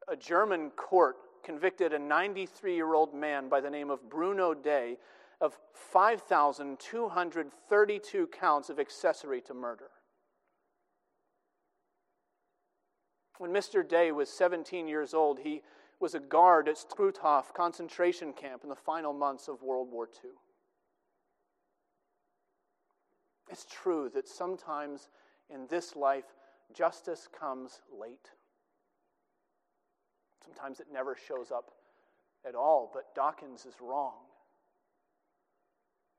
a 0.08 0.16
German 0.16 0.70
court 0.70 1.16
convicted 1.42 1.92
a 1.92 1.98
93 1.98 2.74
year 2.74 2.94
old 2.94 3.14
man 3.14 3.48
by 3.48 3.60
the 3.60 3.70
name 3.70 3.90
of 3.90 4.08
Bruno 4.08 4.54
Dey 4.54 4.96
of 5.40 5.58
5,232 5.74 8.26
counts 8.28 8.70
of 8.70 8.78
accessory 8.78 9.40
to 9.42 9.54
murder. 9.54 9.90
When 13.38 13.50
Mr. 13.50 13.86
Dey 13.86 14.12
was 14.12 14.28
17 14.28 14.86
years 14.86 15.14
old, 15.14 15.40
he 15.40 15.62
was 15.98 16.14
a 16.14 16.20
guard 16.20 16.68
at 16.68 16.76
Stutthof 16.76 17.52
concentration 17.54 18.32
camp 18.32 18.62
in 18.62 18.68
the 18.68 18.76
final 18.76 19.12
months 19.12 19.48
of 19.48 19.62
World 19.62 19.90
War 19.90 20.08
II. 20.24 20.30
It's 23.50 23.66
true 23.68 24.08
that 24.14 24.28
sometimes 24.28 25.08
in 25.50 25.66
this 25.68 25.96
life, 25.96 26.36
justice 26.72 27.28
comes 27.38 27.80
late. 27.92 28.30
Sometimes 30.44 30.80
it 30.80 30.86
never 30.92 31.16
shows 31.28 31.50
up 31.50 31.72
at 32.46 32.54
all, 32.54 32.90
but 32.92 33.14
Dawkins 33.14 33.66
is 33.66 33.74
wrong. 33.80 34.14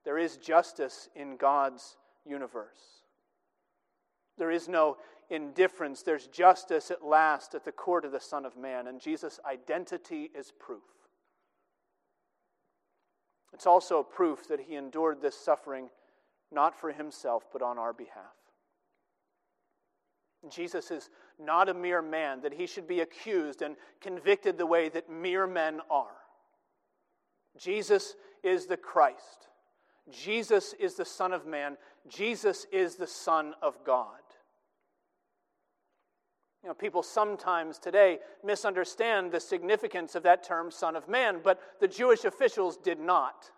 There 0.05 0.17
is 0.17 0.37
justice 0.37 1.09
in 1.15 1.37
God's 1.37 1.97
universe. 2.25 3.01
There 4.37 4.51
is 4.51 4.67
no 4.67 4.97
indifference. 5.29 6.03
There's 6.03 6.27
justice 6.27 6.91
at 6.91 7.03
last 7.03 7.55
at 7.55 7.65
the 7.65 7.71
court 7.71 8.05
of 8.05 8.11
the 8.11 8.19
Son 8.19 8.45
of 8.45 8.57
Man, 8.57 8.87
and 8.87 8.99
Jesus' 8.99 9.39
identity 9.49 10.29
is 10.35 10.51
proof. 10.59 10.83
It's 13.53 13.67
also 13.67 14.03
proof 14.03 14.47
that 14.47 14.61
he 14.61 14.75
endured 14.75 15.21
this 15.21 15.37
suffering 15.37 15.89
not 16.51 16.79
for 16.79 16.91
himself, 16.91 17.47
but 17.51 17.61
on 17.61 17.77
our 17.77 17.93
behalf. 17.93 18.35
Jesus 20.49 20.91
is 20.91 21.09
not 21.39 21.69
a 21.69 21.73
mere 21.73 22.01
man, 22.01 22.41
that 22.41 22.53
he 22.53 22.67
should 22.67 22.87
be 22.87 22.99
accused 22.99 23.61
and 23.61 23.75
convicted 24.01 24.57
the 24.57 24.65
way 24.65 24.89
that 24.89 25.09
mere 25.09 25.47
men 25.47 25.79
are. 25.89 26.15
Jesus 27.57 28.15
is 28.43 28.65
the 28.65 28.77
Christ. 28.77 29.47
Jesus 30.11 30.73
is 30.79 30.95
the 30.95 31.05
Son 31.05 31.31
of 31.31 31.45
Man. 31.45 31.77
Jesus 32.07 32.65
is 32.71 32.95
the 32.95 33.07
Son 33.07 33.53
of 33.61 33.77
God. 33.85 34.19
You 36.61 36.69
know, 36.69 36.75
people 36.75 37.03
sometimes 37.03 37.77
today 37.77 38.19
misunderstand 38.43 39.31
the 39.31 39.39
significance 39.39 40.15
of 40.15 40.23
that 40.23 40.43
term, 40.43 40.71
Son 40.71 40.95
of 40.95 41.09
Man, 41.09 41.39
but 41.43 41.59
the 41.79 41.87
Jewish 41.87 42.25
officials 42.25 42.77
did 42.77 42.99
not. 42.99 43.51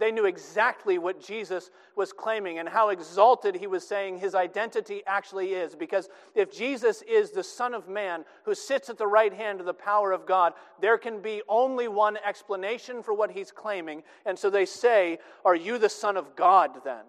They 0.00 0.10
knew 0.10 0.24
exactly 0.24 0.96
what 0.96 1.20
Jesus 1.20 1.70
was 1.94 2.10
claiming 2.10 2.58
and 2.58 2.66
how 2.66 2.88
exalted 2.88 3.54
he 3.54 3.66
was 3.66 3.86
saying 3.86 4.18
his 4.18 4.34
identity 4.34 5.02
actually 5.06 5.52
is. 5.52 5.76
Because 5.76 6.08
if 6.34 6.50
Jesus 6.50 7.02
is 7.02 7.32
the 7.32 7.44
Son 7.44 7.74
of 7.74 7.86
Man 7.86 8.24
who 8.44 8.54
sits 8.54 8.88
at 8.88 8.96
the 8.96 9.06
right 9.06 9.32
hand 9.32 9.60
of 9.60 9.66
the 9.66 9.74
power 9.74 10.12
of 10.12 10.24
God, 10.24 10.54
there 10.80 10.96
can 10.96 11.20
be 11.20 11.42
only 11.48 11.86
one 11.86 12.16
explanation 12.26 13.02
for 13.02 13.12
what 13.12 13.30
he's 13.30 13.52
claiming. 13.52 14.02
And 14.24 14.38
so 14.38 14.48
they 14.48 14.64
say, 14.64 15.18
Are 15.44 15.54
you 15.54 15.76
the 15.76 15.90
Son 15.90 16.16
of 16.16 16.34
God 16.34 16.82
then? 16.82 17.04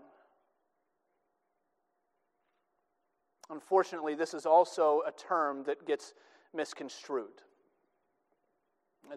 Unfortunately, 3.49 4.15
this 4.15 4.33
is 4.33 4.45
also 4.45 5.01
a 5.07 5.11
term 5.13 5.63
that 5.63 5.87
gets 5.87 6.13
misconstrued. 6.53 7.41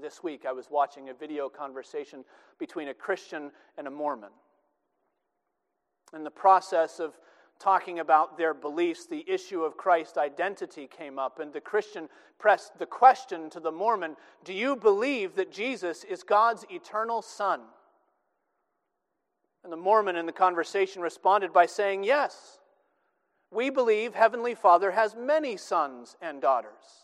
This 0.00 0.22
week, 0.22 0.44
I 0.46 0.52
was 0.52 0.66
watching 0.70 1.08
a 1.08 1.14
video 1.14 1.48
conversation 1.48 2.24
between 2.58 2.88
a 2.88 2.94
Christian 2.94 3.52
and 3.78 3.86
a 3.86 3.90
Mormon. 3.90 4.30
In 6.14 6.24
the 6.24 6.30
process 6.30 7.00
of 7.00 7.18
talking 7.58 8.00
about 8.00 8.36
their 8.36 8.54
beliefs, 8.54 9.06
the 9.06 9.24
issue 9.26 9.62
of 9.62 9.76
Christ's 9.76 10.18
identity 10.18 10.86
came 10.86 11.18
up, 11.18 11.38
and 11.38 11.52
the 11.52 11.60
Christian 11.60 12.08
pressed 12.38 12.78
the 12.78 12.86
question 12.86 13.48
to 13.50 13.60
the 13.60 13.70
Mormon 13.72 14.16
Do 14.44 14.52
you 14.52 14.76
believe 14.76 15.36
that 15.36 15.52
Jesus 15.52 16.04
is 16.04 16.22
God's 16.22 16.66
eternal 16.70 17.22
Son? 17.22 17.60
And 19.62 19.72
the 19.72 19.76
Mormon 19.78 20.16
in 20.16 20.26
the 20.26 20.32
conversation 20.32 21.00
responded 21.00 21.52
by 21.52 21.66
saying, 21.66 22.04
Yes. 22.04 22.58
We 23.50 23.70
believe 23.70 24.14
Heavenly 24.14 24.54
Father 24.54 24.90
has 24.90 25.14
many 25.14 25.56
sons 25.56 26.16
and 26.20 26.42
daughters. 26.42 27.03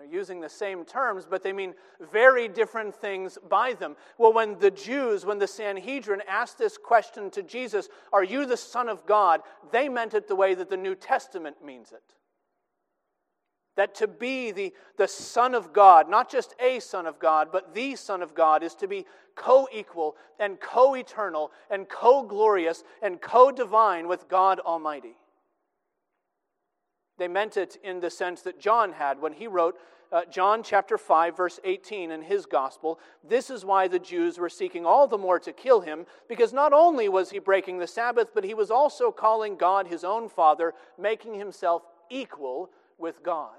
They're 0.00 0.08
using 0.08 0.40
the 0.40 0.48
same 0.48 0.86
terms, 0.86 1.26
but 1.28 1.42
they 1.42 1.52
mean 1.52 1.74
very 2.10 2.48
different 2.48 2.94
things 2.94 3.36
by 3.50 3.74
them. 3.74 3.96
Well, 4.16 4.32
when 4.32 4.58
the 4.58 4.70
Jews, 4.70 5.26
when 5.26 5.38
the 5.38 5.46
Sanhedrin 5.46 6.22
asked 6.26 6.56
this 6.56 6.78
question 6.78 7.30
to 7.32 7.42
Jesus, 7.42 7.90
Are 8.10 8.24
you 8.24 8.46
the 8.46 8.56
Son 8.56 8.88
of 8.88 9.04
God? 9.04 9.42
they 9.72 9.90
meant 9.90 10.14
it 10.14 10.26
the 10.26 10.34
way 10.34 10.54
that 10.54 10.70
the 10.70 10.76
New 10.78 10.94
Testament 10.94 11.62
means 11.62 11.92
it. 11.92 12.14
That 13.76 13.94
to 13.96 14.08
be 14.08 14.52
the, 14.52 14.72
the 14.96 15.06
Son 15.06 15.54
of 15.54 15.74
God, 15.74 16.08
not 16.08 16.30
just 16.30 16.54
a 16.58 16.80
Son 16.80 17.04
of 17.04 17.18
God, 17.18 17.48
but 17.52 17.74
the 17.74 17.94
Son 17.94 18.22
of 18.22 18.34
God, 18.34 18.62
is 18.62 18.74
to 18.76 18.88
be 18.88 19.04
co 19.34 19.68
equal 19.70 20.16
and 20.38 20.58
co 20.58 20.94
eternal 20.94 21.52
and 21.68 21.86
co 21.86 22.22
glorious 22.22 22.84
and 23.02 23.20
co 23.20 23.50
divine 23.50 24.08
with 24.08 24.30
God 24.30 24.60
Almighty. 24.60 25.16
They 27.20 27.28
meant 27.28 27.58
it 27.58 27.76
in 27.84 28.00
the 28.00 28.08
sense 28.08 28.40
that 28.42 28.58
John 28.58 28.92
had 28.92 29.20
when 29.20 29.34
he 29.34 29.46
wrote 29.46 29.78
uh, 30.10 30.22
John 30.30 30.62
chapter 30.62 30.96
5, 30.96 31.36
verse 31.36 31.60
18 31.64 32.10
in 32.10 32.22
his 32.22 32.46
gospel. 32.46 32.98
This 33.22 33.50
is 33.50 33.62
why 33.62 33.88
the 33.88 33.98
Jews 33.98 34.38
were 34.38 34.48
seeking 34.48 34.86
all 34.86 35.06
the 35.06 35.18
more 35.18 35.38
to 35.40 35.52
kill 35.52 35.82
him, 35.82 36.06
because 36.30 36.54
not 36.54 36.72
only 36.72 37.10
was 37.10 37.28
he 37.28 37.38
breaking 37.38 37.78
the 37.78 37.86
Sabbath, 37.86 38.30
but 38.32 38.42
he 38.42 38.54
was 38.54 38.70
also 38.70 39.12
calling 39.12 39.56
God 39.56 39.86
his 39.86 40.02
own 40.02 40.30
Father, 40.30 40.72
making 40.98 41.34
himself 41.34 41.82
equal 42.08 42.70
with 42.96 43.22
God. 43.22 43.58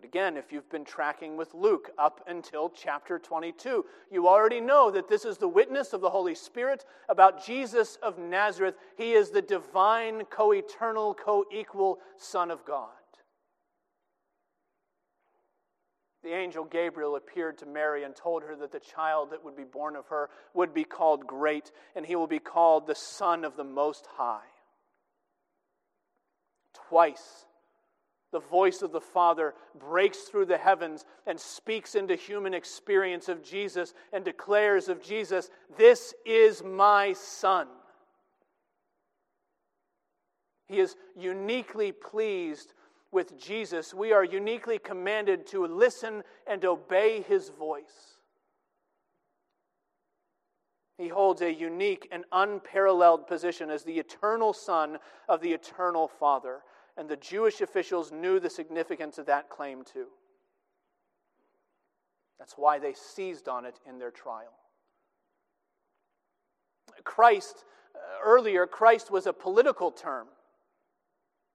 But 0.00 0.08
again, 0.08 0.38
if 0.38 0.50
you've 0.50 0.70
been 0.70 0.86
tracking 0.86 1.36
with 1.36 1.52
Luke 1.52 1.90
up 1.98 2.24
until 2.26 2.70
chapter 2.70 3.18
22, 3.18 3.84
you 4.10 4.28
already 4.28 4.58
know 4.58 4.90
that 4.90 5.10
this 5.10 5.26
is 5.26 5.36
the 5.36 5.46
witness 5.46 5.92
of 5.92 6.00
the 6.00 6.08
Holy 6.08 6.34
Spirit 6.34 6.86
about 7.10 7.44
Jesus 7.44 7.98
of 8.02 8.18
Nazareth. 8.18 8.76
He 8.96 9.12
is 9.12 9.28
the 9.28 9.42
divine, 9.42 10.24
co 10.30 10.54
eternal, 10.54 11.12
co 11.12 11.44
equal 11.52 11.98
Son 12.16 12.50
of 12.50 12.64
God. 12.64 12.88
The 16.22 16.32
angel 16.32 16.64
Gabriel 16.64 17.16
appeared 17.16 17.58
to 17.58 17.66
Mary 17.66 18.04
and 18.04 18.16
told 18.16 18.42
her 18.44 18.56
that 18.56 18.72
the 18.72 18.80
child 18.80 19.32
that 19.32 19.44
would 19.44 19.56
be 19.56 19.64
born 19.64 19.96
of 19.96 20.06
her 20.06 20.30
would 20.54 20.72
be 20.72 20.84
called 20.84 21.26
Great, 21.26 21.72
and 21.94 22.06
he 22.06 22.16
will 22.16 22.26
be 22.26 22.38
called 22.38 22.86
the 22.86 22.94
Son 22.94 23.44
of 23.44 23.54
the 23.54 23.64
Most 23.64 24.06
High. 24.16 24.48
Twice, 26.88 27.44
the 28.32 28.40
voice 28.40 28.82
of 28.82 28.92
the 28.92 29.00
Father 29.00 29.54
breaks 29.78 30.18
through 30.18 30.46
the 30.46 30.58
heavens 30.58 31.04
and 31.26 31.38
speaks 31.38 31.94
into 31.94 32.14
human 32.14 32.54
experience 32.54 33.28
of 33.28 33.42
Jesus 33.42 33.94
and 34.12 34.24
declares 34.24 34.88
of 34.88 35.02
Jesus, 35.02 35.50
This 35.76 36.14
is 36.24 36.62
my 36.62 37.12
Son. 37.12 37.66
He 40.68 40.78
is 40.78 40.96
uniquely 41.16 41.90
pleased 41.90 42.74
with 43.10 43.36
Jesus. 43.36 43.92
We 43.92 44.12
are 44.12 44.22
uniquely 44.22 44.78
commanded 44.78 45.46
to 45.48 45.66
listen 45.66 46.22
and 46.46 46.64
obey 46.64 47.22
his 47.22 47.48
voice. 47.48 48.18
He 50.96 51.08
holds 51.08 51.40
a 51.40 51.52
unique 51.52 52.06
and 52.12 52.24
unparalleled 52.30 53.26
position 53.26 53.70
as 53.70 53.82
the 53.82 53.98
eternal 53.98 54.52
Son 54.52 54.98
of 55.28 55.40
the 55.40 55.52
eternal 55.52 56.06
Father 56.06 56.60
and 56.96 57.08
the 57.08 57.16
Jewish 57.16 57.60
officials 57.60 58.12
knew 58.12 58.40
the 58.40 58.50
significance 58.50 59.18
of 59.18 59.26
that 59.26 59.48
claim 59.48 59.82
too. 59.84 60.06
That's 62.38 62.54
why 62.54 62.78
they 62.78 62.94
seized 62.94 63.48
on 63.48 63.64
it 63.64 63.78
in 63.88 63.98
their 63.98 64.10
trial. 64.10 64.52
Christ, 67.04 67.64
uh, 67.94 67.98
earlier, 68.24 68.66
Christ 68.66 69.10
was 69.10 69.26
a 69.26 69.32
political 69.32 69.90
term. 69.90 70.26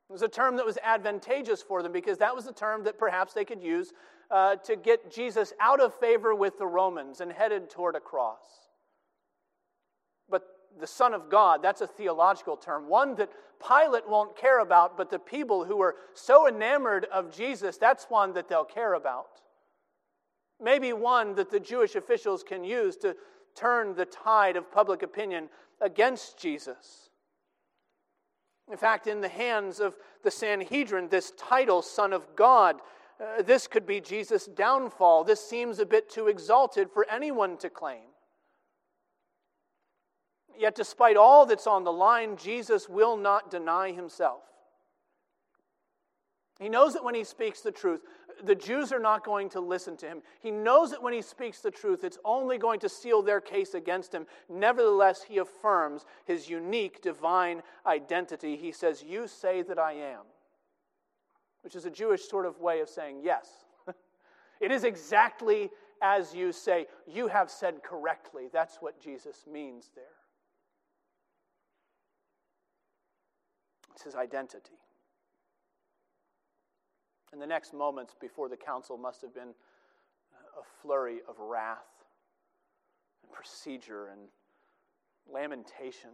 It 0.10 0.14
was 0.14 0.22
a 0.22 0.28
term 0.28 0.56
that 0.58 0.66
was 0.66 0.78
advantageous 0.84 1.64
for 1.64 1.82
them 1.82 1.92
because 1.92 2.20
that 2.20 2.36
was 2.36 2.46
the 2.46 2.54
term 2.54 2.84
that 2.84 3.00
perhaps 3.00 3.34
they 3.34 3.46
could 3.46 3.62
use 3.62 3.92
uh, 4.30 4.58
to 4.58 4.76
get 4.76 5.12
Jesus 5.12 5.54
out 5.60 5.80
of 5.80 5.94
favor 5.96 6.36
with 6.36 6.60
the 6.60 6.68
Romans 6.68 7.22
and 7.22 7.32
headed 7.32 7.70
toward 7.70 7.96
a 7.96 8.00
cross 8.00 8.65
the 10.80 10.88
Son 10.88 11.14
of 11.14 11.30
God, 11.30 11.62
that's 11.62 11.82
a 11.82 11.88
theological 11.88 12.58
term, 12.58 12.88
one 12.88 13.16
that 13.16 13.30
Pilate 13.66 14.08
won't 14.08 14.38
care 14.38 14.60
about, 14.60 14.98
but 14.98 15.10
the 15.10 15.20
people 15.20 15.64
who 15.64 15.82
are 15.82 15.96
so 16.14 16.48
enamored 16.48 17.06
of 17.06 17.36
Jesus, 17.36 17.78
that's 17.78 18.06
one 18.06 18.34
that 18.34 18.50
they'll 18.50 18.66
care 18.66 18.94
about. 18.94 19.42
Maybe 20.62 20.94
one 20.94 21.36
that 21.36 21.50
the 21.50 21.60
Jewish 21.60 21.96
officials 21.96 22.44
can 22.44 22.64
use 22.64 22.96
to 22.98 23.16
turn 23.56 23.96
the 23.96 24.06
tide 24.06 24.58
of 24.58 24.72
public 24.72 25.04
opinion 25.04 25.50
against 25.82 26.38
Jesus. 26.38 27.10
In 28.70 28.78
fact, 28.78 29.08
in 29.08 29.22
the 29.22 29.30
hands 29.30 29.80
of 29.80 29.96
the 30.24 30.32
Sanhedrin, 30.32 31.10
this 31.10 31.32
title, 31.38 31.82
Son 31.82 32.14
of 32.14 32.36
God, 32.36 32.78
uh, 33.22 33.42
this 33.44 33.68
could 33.68 33.86
be 33.86 34.02
Jesus' 34.02 34.48
downfall. 34.48 35.24
This 35.24 35.46
seems 35.46 35.80
a 35.80 35.86
bit 35.86 36.10
too 36.10 36.28
exalted 36.28 36.90
for 36.92 37.06
anyone 37.10 37.58
to 37.58 37.70
claim. 37.70 38.08
Yet, 40.58 40.76
despite 40.76 41.18
all 41.18 41.46
that's 41.46 41.68
on 41.68 41.84
the 41.84 41.92
line, 41.92 42.38
Jesus 42.38 42.88
will 42.90 43.18
not 43.18 43.52
deny 43.52 43.92
himself. 43.92 44.42
He 46.60 46.70
knows 46.70 46.94
that 46.94 47.04
when 47.04 47.16
he 47.16 47.24
speaks 47.24 47.62
the 47.62 47.72
truth, 47.72 48.02
the 48.44 48.56
Jews 48.56 48.92
are 48.92 49.00
not 49.00 49.26
going 49.26 49.50
to 49.50 49.60
listen 49.60 49.98
to 49.98 50.08
him. 50.08 50.22
He 50.40 50.52
knows 50.52 50.92
that 50.92 51.04
when 51.04 51.14
he 51.14 51.22
speaks 51.22 51.60
the 51.60 51.72
truth, 51.72 52.04
it's 52.04 52.18
only 52.24 52.58
going 52.58 52.80
to 52.82 52.90
seal 52.90 53.22
their 53.22 53.42
case 53.42 53.74
against 53.74 54.14
him. 54.14 54.26
Nevertheless, 54.50 55.24
he 55.24 55.38
affirms 55.38 56.06
his 56.26 56.50
unique 56.50 57.02
divine 57.02 57.62
identity. 57.86 58.56
He 58.56 58.72
says, 58.72 59.04
You 59.04 59.28
say 59.28 59.62
that 59.64 59.80
I 59.80 59.94
am, 59.94 60.22
which 61.62 61.76
is 61.76 61.86
a 61.86 61.92
Jewish 61.92 62.28
sort 62.28 62.46
of 62.46 62.60
way 62.60 62.80
of 62.80 62.90
saying, 62.90 63.20
Yes. 63.22 63.48
it 64.62 64.72
is 64.72 64.84
exactly 64.84 65.70
as 66.02 66.34
you 66.34 66.52
say. 66.52 66.88
You 67.08 67.28
have 67.28 67.50
said 67.50 67.84
correctly. 67.84 68.48
That's 68.52 68.78
what 68.78 69.02
Jesus 69.02 69.46
means 69.52 69.92
there. 69.96 70.06
It's 73.96 74.04
his 74.04 74.16
identity. 74.16 74.76
In 77.32 77.40
the 77.40 77.48
next 77.48 77.74
moments 77.74 78.14
before 78.20 78.50
the 78.50 78.58
council 78.58 78.98
must 78.98 79.22
have 79.22 79.34
been 79.34 79.54
a 80.60 80.64
flurry 80.82 81.20
of 81.30 81.40
wrath 81.40 81.78
and 83.24 83.32
procedure 83.32 84.08
and 84.08 84.28
lamentation. 85.32 86.10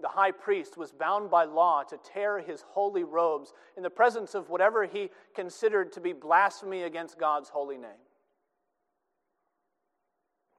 The 0.00 0.08
high 0.08 0.32
priest 0.32 0.76
was 0.76 0.90
bound 0.90 1.30
by 1.30 1.44
law 1.44 1.84
to 1.84 1.98
tear 1.98 2.40
his 2.40 2.62
holy 2.62 3.04
robes 3.04 3.52
in 3.76 3.84
the 3.84 3.90
presence 3.90 4.34
of 4.34 4.50
whatever 4.50 4.84
he 4.84 5.10
considered 5.34 5.92
to 5.92 6.00
be 6.00 6.12
blasphemy 6.12 6.82
against 6.82 7.18
God's 7.20 7.50
holy 7.50 7.76
name. 7.76 7.90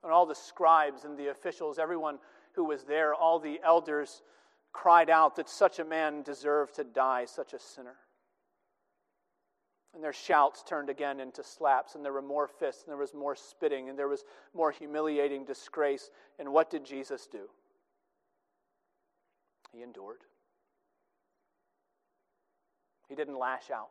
And 0.03 0.13
all 0.13 0.25
the 0.25 0.35
scribes 0.35 1.03
and 1.03 1.17
the 1.17 1.27
officials, 1.27 1.77
everyone 1.77 2.19
who 2.53 2.63
was 2.65 2.83
there, 2.83 3.13
all 3.13 3.39
the 3.39 3.59
elders, 3.63 4.21
cried 4.73 5.09
out 5.09 5.35
that 5.35 5.49
such 5.49 5.79
a 5.79 5.85
man 5.85 6.21
deserved 6.23 6.75
to 6.75 6.83
die, 6.83 7.25
such 7.25 7.53
a 7.53 7.59
sinner. 7.59 7.95
And 9.93 10.03
their 10.03 10.13
shouts 10.13 10.63
turned 10.63 10.89
again 10.89 11.19
into 11.19 11.43
slaps, 11.43 11.95
and 11.95 12.05
there 12.05 12.13
were 12.13 12.21
more 12.21 12.47
fists, 12.47 12.83
and 12.83 12.91
there 12.91 12.97
was 12.97 13.13
more 13.13 13.35
spitting, 13.35 13.89
and 13.89 13.99
there 13.99 14.07
was 14.07 14.23
more 14.53 14.71
humiliating 14.71 15.43
disgrace. 15.43 16.09
And 16.39 16.53
what 16.53 16.69
did 16.69 16.85
Jesus 16.85 17.27
do? 17.29 17.49
He 19.73 19.81
endured. 19.81 20.19
He 23.09 23.15
didn't 23.15 23.37
lash 23.37 23.69
out. 23.69 23.89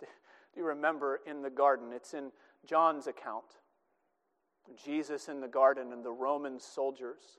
Do 0.00 0.06
you 0.56 0.64
remember 0.66 1.20
in 1.26 1.42
the 1.42 1.50
garden? 1.50 1.88
It's 1.92 2.14
in 2.14 2.32
John's 2.66 3.06
account. 3.06 3.44
Jesus 4.82 5.28
in 5.28 5.40
the 5.40 5.48
garden 5.48 5.92
and 5.92 6.02
the 6.02 6.10
Roman 6.10 6.58
soldiers 6.58 7.38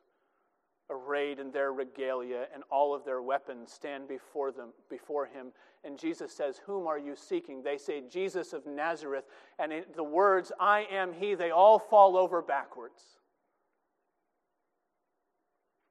arrayed 0.90 1.40
in 1.40 1.52
their 1.52 1.74
regalia 1.74 2.48
and 2.54 2.64
all 2.70 2.94
of 2.94 3.04
their 3.06 3.22
weapons 3.22 3.72
stand 3.72 4.08
before 4.08 4.52
them 4.52 4.70
before 4.90 5.26
him 5.26 5.48
and 5.84 5.98
jesus 5.98 6.32
says 6.32 6.62
whom 6.66 6.86
are 6.86 7.00
you 7.00 7.16
seeking 7.16 7.64
they 7.64 7.78
say 7.78 8.04
jesus 8.10 8.54
of 8.54 8.66
nazareth 8.68 9.26
and 9.58 9.74
in 9.74 9.84
the 9.96 10.04
words 10.04 10.52
i 10.60 10.86
am 10.92 11.12
he 11.12 11.34
they 11.34 11.50
all 11.50 11.80
fall 11.80 12.16
over 12.16 12.42
backwards 12.42 13.18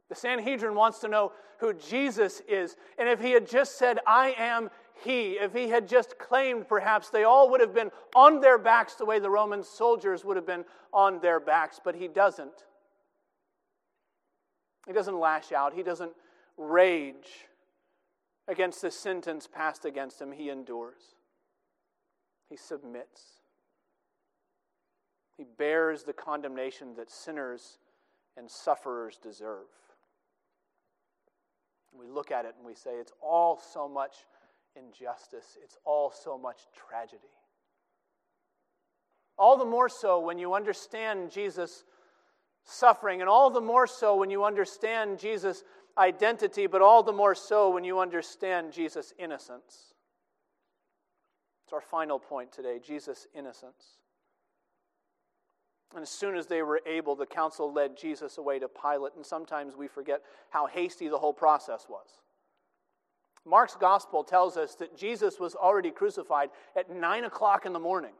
The 0.08 0.14
Sanhedrin 0.14 0.74
wants 0.74 1.00
to 1.00 1.08
know 1.08 1.32
who 1.58 1.72
Jesus 1.74 2.40
is. 2.46 2.76
And 2.98 3.08
if 3.08 3.20
he 3.20 3.32
had 3.32 3.48
just 3.48 3.78
said, 3.78 3.98
I 4.06 4.34
am 4.38 4.70
he, 5.02 5.32
if 5.32 5.52
he 5.52 5.68
had 5.68 5.88
just 5.88 6.18
claimed, 6.18 6.68
perhaps 6.68 7.10
they 7.10 7.24
all 7.24 7.50
would 7.50 7.60
have 7.60 7.74
been 7.74 7.90
on 8.14 8.40
their 8.40 8.58
backs 8.58 8.94
the 8.94 9.04
way 9.04 9.18
the 9.18 9.30
Roman 9.30 9.64
soldiers 9.64 10.24
would 10.24 10.36
have 10.36 10.46
been 10.46 10.64
on 10.92 11.20
their 11.20 11.40
backs, 11.40 11.80
but 11.82 11.96
he 11.96 12.06
doesn't. 12.06 12.64
He 14.86 14.92
doesn't 14.92 15.18
lash 15.18 15.52
out, 15.52 15.74
he 15.74 15.82
doesn't 15.82 16.12
rage 16.56 17.48
against 18.46 18.82
the 18.82 18.90
sentence 18.90 19.46
passed 19.46 19.84
against 19.84 20.20
him. 20.20 20.32
He 20.32 20.50
endures, 20.50 21.16
he 22.50 22.56
submits, 22.56 23.22
he 25.36 25.44
bears 25.44 26.04
the 26.04 26.12
condemnation 26.12 26.94
that 26.96 27.10
sinners 27.10 27.78
and 28.36 28.50
sufferers 28.50 29.18
deserve. 29.22 29.66
We 31.96 32.08
look 32.08 32.30
at 32.30 32.44
it 32.44 32.54
and 32.56 32.66
we 32.66 32.74
say, 32.74 32.90
it's 32.92 33.12
all 33.22 33.60
so 33.72 33.88
much 33.88 34.16
injustice, 34.76 35.56
it's 35.62 35.78
all 35.84 36.12
so 36.12 36.36
much 36.36 36.62
tragedy. 36.74 37.22
All 39.38 39.56
the 39.56 39.64
more 39.64 39.88
so 39.88 40.20
when 40.20 40.38
you 40.38 40.54
understand 40.54 41.30
Jesus' 41.30 41.84
suffering, 42.64 43.20
and 43.20 43.28
all 43.28 43.50
the 43.50 43.60
more 43.60 43.86
so 43.86 44.16
when 44.16 44.30
you 44.30 44.44
understand 44.44 45.18
Jesus' 45.18 45.62
identity, 45.96 46.66
but 46.66 46.82
all 46.82 47.02
the 47.02 47.12
more 47.12 47.34
so 47.34 47.70
when 47.70 47.84
you 47.84 48.00
understand 48.00 48.72
Jesus' 48.72 49.12
innocence. 49.18 49.94
It's 51.64 51.72
our 51.72 51.80
final 51.80 52.18
point 52.18 52.52
today 52.52 52.78
Jesus' 52.84 53.26
innocence. 53.34 53.98
And 55.94 56.02
as 56.02 56.10
soon 56.10 56.36
as 56.36 56.46
they 56.46 56.62
were 56.62 56.80
able, 56.86 57.14
the 57.14 57.26
council 57.26 57.72
led 57.72 57.96
Jesus 57.96 58.36
away 58.36 58.58
to 58.58 58.68
Pilate, 58.68 59.14
and 59.14 59.24
sometimes 59.24 59.76
we 59.76 59.86
forget 59.86 60.22
how 60.50 60.66
hasty 60.66 61.08
the 61.08 61.18
whole 61.18 61.32
process 61.32 61.86
was. 61.88 62.08
Mark's 63.46 63.76
gospel 63.76 64.24
tells 64.24 64.56
us 64.56 64.74
that 64.76 64.96
Jesus 64.96 65.38
was 65.38 65.54
already 65.54 65.90
crucified 65.90 66.50
at 66.76 66.90
9 66.90 67.24
o'clock 67.24 67.66
in 67.66 67.72
the 67.72 67.78
morning. 67.78 68.14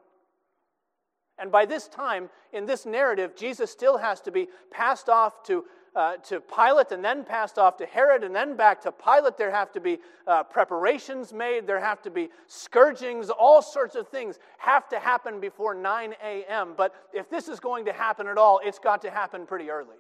And 1.39 1.51
by 1.51 1.67
this 1.67 1.89
time, 1.89 2.31
in 2.53 2.65
this 2.65 2.87
narrative, 2.87 3.35
Jesus 3.35 3.71
still 3.71 3.99
has 3.99 4.21
to 4.23 4.31
be 4.31 4.49
passed 4.71 5.09
off 5.09 5.43
to, 5.45 5.65
uh, 5.97 6.17
to 6.19 6.41
Pilate 6.41 6.93
and 6.93 7.05
then 7.05 7.25
passed 7.25 7.59
off 7.59 7.77
to 7.79 7.87
Herod 7.87 8.23
and 8.23 8.35
then 8.35 8.57
back 8.57 8.81
to 8.83 8.93
Pilate. 8.93 9.37
There 9.37 9.51
have 9.51 9.73
to 9.73 9.81
be 9.81 9.99
uh, 10.27 10.45
preparations 10.45 11.33
made, 11.33 11.67
there 11.67 11.81
have 11.81 12.03
to 12.03 12.11
be 12.11 12.29
scourgings, 12.47 13.31
all 13.31 13.63
sorts 13.63 13.97
of 13.97 14.09
things 14.09 14.39
have 14.59 14.89
to 14.91 14.99
happen 15.01 15.41
before 15.41 15.75
9 15.75 16.15
a.m. 16.25 16.75
But 16.77 16.95
if 17.13 17.29
this 17.29 17.49
is 17.49 17.59
going 17.59 17.85
to 17.87 17.93
happen 17.93 18.29
at 18.29 18.39
all, 18.39 18.61
it's 18.65 18.79
got 18.79 19.03
to 19.03 19.11
happen 19.11 19.45
pretty 19.45 19.71
early 19.71 19.97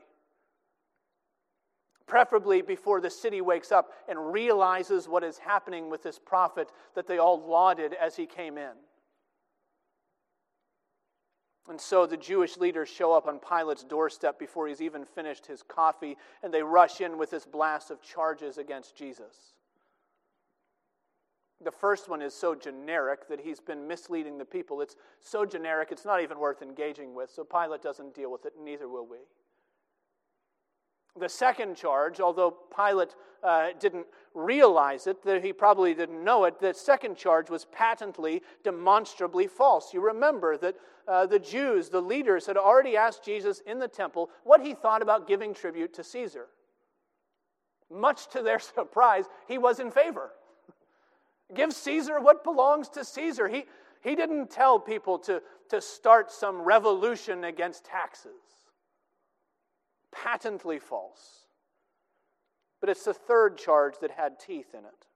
preferably 2.07 2.62
before 2.62 3.01
the 3.01 3.11
city 3.11 3.40
wakes 3.40 3.73
up 3.73 3.90
and 4.09 4.33
realizes 4.33 5.09
what 5.09 5.25
is 5.25 5.38
happening 5.38 5.90
with 5.90 6.03
this 6.03 6.18
prophet 6.18 6.70
that 6.94 7.07
they 7.07 7.18
all 7.18 7.40
lauded 7.49 7.94
as 7.94 8.14
he 8.14 8.27
came 8.27 8.59
in. 8.59 8.73
And 11.68 11.81
so 11.81 12.07
the 12.07 12.16
Jewish 12.16 12.59
leaders 12.59 12.90
show 12.90 13.12
up 13.12 13.27
on 13.27 13.38
Pilate's 13.38 13.85
doorstep 13.85 14.38
before 14.38 14.68
he's 14.68 14.83
even 14.83 15.05
finished 15.05 15.46
his 15.46 15.62
coffee, 15.62 16.16
and 16.42 16.53
they 16.53 16.62
rush 16.62 17.00
in 17.00 17.16
with 17.16 17.31
this 17.31 17.46
blast 17.46 17.90
of 17.90 18.03
charges 18.03 18.59
against 18.59 18.94
Jesus. 18.94 19.55
The 21.62 21.70
first 21.70 22.11
one 22.11 22.20
is 22.20 22.35
so 22.35 22.55
generic 22.55 23.29
that 23.29 23.40
he's 23.40 23.61
been 23.61 23.88
misleading 23.88 24.37
the 24.37 24.44
people. 24.44 24.83
It's 24.83 24.96
so 25.20 25.46
generic, 25.46 25.88
it's 25.90 26.05
not 26.05 26.20
even 26.20 26.38
worth 26.38 26.61
engaging 26.61 27.14
with, 27.14 27.31
so 27.31 27.44
Pilate 27.44 27.81
doesn't 27.81 28.14
deal 28.14 28.31
with 28.31 28.44
it, 28.44 28.53
neither 28.62 28.87
will 28.87 29.07
we. 29.07 29.18
The 31.16 31.29
second 31.29 31.77
charge, 31.77 32.20
although 32.20 32.50
Pilate 32.77 33.14
uh, 33.42 33.68
didn't 33.79 34.07
realize 34.35 35.07
it, 35.07 35.22
that 35.22 35.44
he 35.44 35.53
probably 35.53 35.94
didn't 35.94 36.22
know 36.22 36.44
it, 36.44 36.59
the 36.59 36.74
second 36.74 37.16
charge 37.16 37.48
was 37.48 37.66
patently, 37.66 38.42
demonstrably 38.64 39.46
false. 39.46 39.94
You 39.94 40.00
remember 40.00 40.57
that 40.59 40.74
uh, 41.06 41.26
the 41.26 41.38
Jews, 41.38 41.88
the 41.88 42.00
leaders, 42.00 42.46
had 42.46 42.56
already 42.56 42.96
asked 42.96 43.24
Jesus 43.24 43.60
in 43.66 43.78
the 43.78 43.88
temple 43.88 44.30
what 44.44 44.60
he 44.60 44.74
thought 44.74 45.02
about 45.02 45.28
giving 45.28 45.54
tribute 45.54 45.94
to 45.94 46.04
Caesar. 46.04 46.46
Much 47.90 48.28
to 48.30 48.42
their 48.42 48.58
surprise, 48.74 49.24
he 49.46 49.58
was 49.58 49.80
in 49.80 49.90
favor. 49.90 50.30
Give 51.54 51.72
Caesar 51.72 52.20
what 52.20 52.42
belongs 52.42 52.88
to 52.90 53.04
Caesar. 53.04 53.48
He, 53.48 53.64
he 54.00 54.16
didn't 54.16 54.50
tell 54.50 54.78
people 54.78 55.18
to, 55.20 55.42
to 55.70 55.80
start 55.80 56.32
some 56.32 56.62
revolution 56.62 57.44
against 57.44 57.84
taxes 57.84 58.32
patently 60.14 60.78
false. 60.78 61.46
But 62.80 62.90
it's 62.90 63.04
the 63.04 63.14
third 63.14 63.58
charge 63.58 63.94
that 64.00 64.12
had 64.12 64.38
teeth 64.38 64.74
in 64.74 64.80
it. 64.80 65.06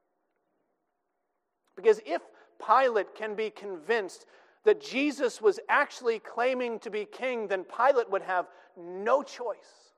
Because 1.77 2.01
if 2.05 2.23
Pilate 2.67 3.15
can 3.15 3.35
be 3.35 3.51
convinced 3.51 4.27
that 4.69 4.83
Jesus 4.83 5.41
was 5.41 5.59
actually 5.71 6.19
claiming 6.19 6.79
to 6.81 6.91
be 6.91 7.07
king, 7.07 7.49
then 7.49 7.65
Pilate 7.65 8.11
would 8.11 8.21
have 8.21 8.49
no 8.77 9.23
choice. 9.23 9.95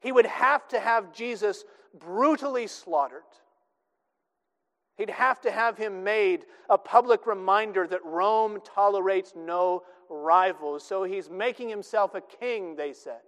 He 0.00 0.10
would 0.10 0.26
have 0.26 0.66
to 0.70 0.80
have 0.80 1.12
Jesus 1.12 1.62
brutally 1.96 2.66
slaughtered. 2.66 3.22
He'd 4.96 5.08
have 5.08 5.40
to 5.42 5.52
have 5.52 5.78
him 5.78 6.02
made 6.02 6.46
a 6.68 6.76
public 6.76 7.28
reminder 7.28 7.86
that 7.86 8.04
Rome 8.04 8.58
tolerates 8.64 9.32
no 9.36 9.84
rivals. 10.10 10.84
So 10.84 11.04
he's 11.04 11.30
making 11.30 11.68
himself 11.68 12.16
a 12.16 12.20
king, 12.20 12.74
they 12.74 12.92
said. 12.92 13.22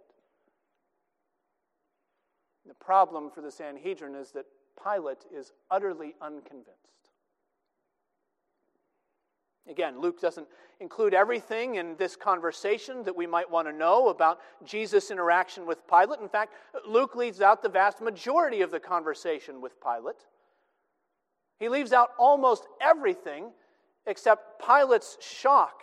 The 2.66 2.74
problem 2.74 3.30
for 3.30 3.42
the 3.42 3.52
Sanhedrin 3.52 4.16
is 4.16 4.32
that 4.32 4.46
Pilate 4.82 5.24
is 5.32 5.52
utterly 5.70 6.16
unconvinced. 6.20 6.95
Again, 9.68 10.00
Luke 10.00 10.20
doesn't 10.20 10.46
include 10.80 11.12
everything 11.12 11.74
in 11.74 11.96
this 11.96 12.14
conversation 12.14 13.02
that 13.02 13.16
we 13.16 13.26
might 13.26 13.50
want 13.50 13.66
to 13.66 13.72
know 13.72 14.08
about 14.08 14.38
Jesus' 14.64 15.10
interaction 15.10 15.66
with 15.66 15.86
Pilate. 15.88 16.20
In 16.20 16.28
fact, 16.28 16.54
Luke 16.86 17.16
leaves 17.16 17.40
out 17.40 17.62
the 17.62 17.68
vast 17.68 18.00
majority 18.00 18.60
of 18.60 18.70
the 18.70 18.78
conversation 18.78 19.60
with 19.60 19.80
Pilate. 19.80 20.24
He 21.58 21.68
leaves 21.68 21.92
out 21.92 22.10
almost 22.18 22.66
everything 22.80 23.50
except 24.06 24.62
Pilate's 24.64 25.16
shock 25.20 25.82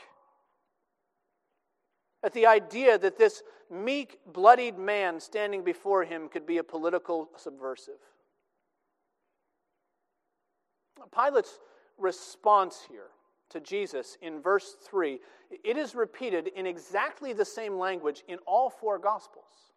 at 2.24 2.34
the 2.34 2.46
idea 2.46 2.98
that 2.98 3.18
this 3.18 3.44
meek, 3.70 4.20
bloodied 4.32 4.78
man 4.78 5.20
standing 5.20 5.64
before 5.64 6.06
him 6.06 6.30
could 6.30 6.46
be 6.46 6.58
a 6.58 6.64
political 6.64 7.30
subversive. 7.36 8.00
Pilate's 11.14 11.60
response 11.98 12.86
here 12.90 13.10
to 13.54 13.60
Jesus 13.60 14.18
in 14.22 14.42
verse 14.42 14.76
3, 14.86 15.20
it 15.64 15.78
is 15.78 15.96
repeated 15.96 16.48
in 16.48 16.66
exactly 16.66 17.34
the 17.34 17.46
same 17.46 17.78
language 17.78 18.24
in 18.28 18.38
all 18.46 18.70
four 18.70 19.00
gospels. 19.00 19.74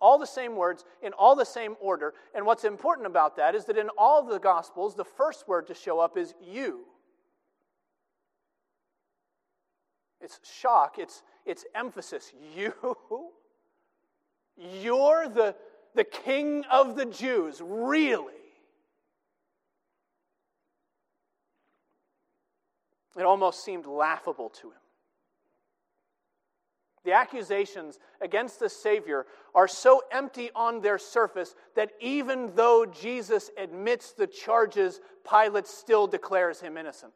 All 0.00 0.18
the 0.18 0.26
same 0.26 0.56
words 0.56 0.84
in 1.02 1.12
all 1.14 1.34
the 1.34 1.46
same 1.46 1.76
order. 1.80 2.12
And 2.34 2.44
what's 2.44 2.64
important 2.64 3.06
about 3.06 3.36
that 3.36 3.54
is 3.54 3.64
that 3.64 3.78
in 3.78 3.88
all 3.96 4.22
the 4.22 4.38
Gospels, 4.38 4.94
the 4.94 5.04
first 5.04 5.48
word 5.48 5.66
to 5.68 5.74
show 5.74 6.00
up 6.00 6.18
is 6.18 6.34
you. 6.42 6.84
It's 10.20 10.38
shock, 10.44 10.98
it's, 10.98 11.22
it's 11.44 11.64
emphasis. 11.74 12.32
You? 12.56 12.72
You're 14.82 15.28
the, 15.28 15.54
the 15.94 16.04
king 16.04 16.64
of 16.70 16.96
the 16.96 17.04
Jews, 17.04 17.60
really? 17.62 18.32
It 23.16 23.24
almost 23.24 23.64
seemed 23.64 23.86
laughable 23.86 24.50
to 24.60 24.68
him. 24.68 24.80
The 27.04 27.12
accusations 27.12 28.00
against 28.20 28.58
the 28.58 28.68
Savior 28.68 29.26
are 29.54 29.68
so 29.68 30.02
empty 30.10 30.50
on 30.56 30.80
their 30.80 30.98
surface 30.98 31.54
that 31.76 31.92
even 32.00 32.50
though 32.56 32.84
Jesus 32.84 33.48
admits 33.56 34.12
the 34.12 34.26
charges, 34.26 35.00
Pilate 35.28 35.68
still 35.68 36.08
declares 36.08 36.60
him 36.60 36.76
innocent. 36.76 37.14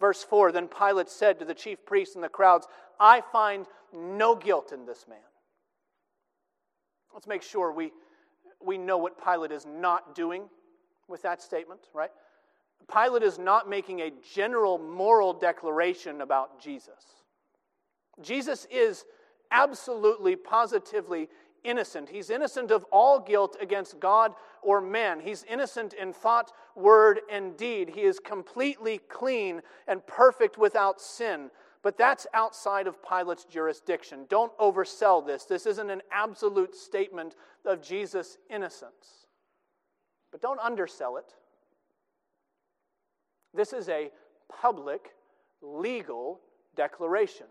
Verse 0.00 0.24
4 0.24 0.52
Then 0.52 0.68
Pilate 0.68 1.10
said 1.10 1.38
to 1.38 1.44
the 1.44 1.54
chief 1.54 1.84
priests 1.84 2.14
and 2.14 2.24
the 2.24 2.30
crowds, 2.30 2.66
I 2.98 3.20
find 3.30 3.66
no 3.92 4.34
guilt 4.34 4.72
in 4.72 4.86
this 4.86 5.04
man. 5.06 5.18
Let's 7.12 7.26
make 7.26 7.42
sure 7.42 7.72
we, 7.72 7.92
we 8.64 8.78
know 8.78 8.96
what 8.96 9.22
Pilate 9.22 9.52
is 9.52 9.66
not 9.66 10.14
doing 10.14 10.44
with 11.08 11.22
that 11.22 11.42
statement, 11.42 11.80
right? 11.92 12.10
Pilate 12.92 13.22
is 13.22 13.38
not 13.38 13.68
making 13.68 14.00
a 14.00 14.12
general 14.34 14.78
moral 14.78 15.32
declaration 15.32 16.20
about 16.20 16.60
Jesus. 16.60 17.22
Jesus 18.20 18.66
is 18.70 19.04
absolutely, 19.50 20.36
positively 20.36 21.28
innocent. 21.64 22.08
He's 22.08 22.30
innocent 22.30 22.70
of 22.70 22.84
all 22.90 23.20
guilt 23.20 23.56
against 23.60 24.00
God 24.00 24.34
or 24.62 24.80
man. 24.80 25.20
He's 25.20 25.44
innocent 25.44 25.92
in 25.94 26.12
thought, 26.12 26.52
word, 26.74 27.20
and 27.30 27.56
deed. 27.56 27.90
He 27.90 28.02
is 28.02 28.18
completely 28.18 28.98
clean 29.08 29.62
and 29.86 30.06
perfect 30.06 30.58
without 30.58 31.00
sin. 31.00 31.50
But 31.82 31.96
that's 31.96 32.26
outside 32.34 32.86
of 32.86 33.02
Pilate's 33.02 33.44
jurisdiction. 33.44 34.26
Don't 34.28 34.56
oversell 34.58 35.26
this. 35.26 35.44
This 35.44 35.66
isn't 35.66 35.90
an 35.90 36.02
absolute 36.12 36.74
statement 36.74 37.36
of 37.64 37.82
Jesus' 37.82 38.36
innocence. 38.50 39.26
But 40.30 40.42
don't 40.42 40.60
undersell 40.60 41.16
it. 41.16 41.34
This 43.54 43.72
is 43.72 43.88
a 43.88 44.10
public, 44.48 45.14
legal 45.62 46.40
declaration. 46.76 47.46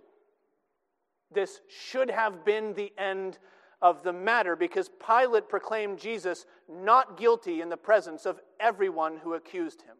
This 1.32 1.62
should 1.68 2.10
have 2.10 2.43
been 2.43 2.74
the 2.74 2.91
end 2.97 3.38
of 3.82 4.04
the 4.04 4.14
matter 4.14 4.56
because 4.56 4.89
Pilate 5.06 5.47
proclaimed 5.47 6.00
Jesus 6.00 6.45
not 6.68 7.18
guilty 7.18 7.62
in 7.62 7.70
the 7.70 7.78
presence 7.78 8.26
of 8.26 8.39
everyone 8.60 9.18
who 9.18 9.34
accused 9.34 9.82
him. 9.82 9.95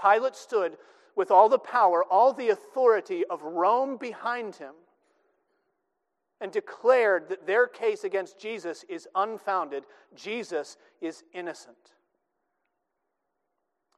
Pilate 0.00 0.36
stood 0.36 0.76
with 1.14 1.30
all 1.30 1.48
the 1.48 1.58
power, 1.58 2.04
all 2.04 2.32
the 2.32 2.50
authority 2.50 3.24
of 3.26 3.42
Rome 3.42 3.96
behind 3.96 4.56
him, 4.56 4.74
and 6.40 6.52
declared 6.52 7.28
that 7.30 7.46
their 7.46 7.66
case 7.66 8.04
against 8.04 8.38
Jesus 8.38 8.84
is 8.88 9.08
unfounded. 9.14 9.84
Jesus 10.14 10.76
is 11.00 11.24
innocent. 11.32 11.95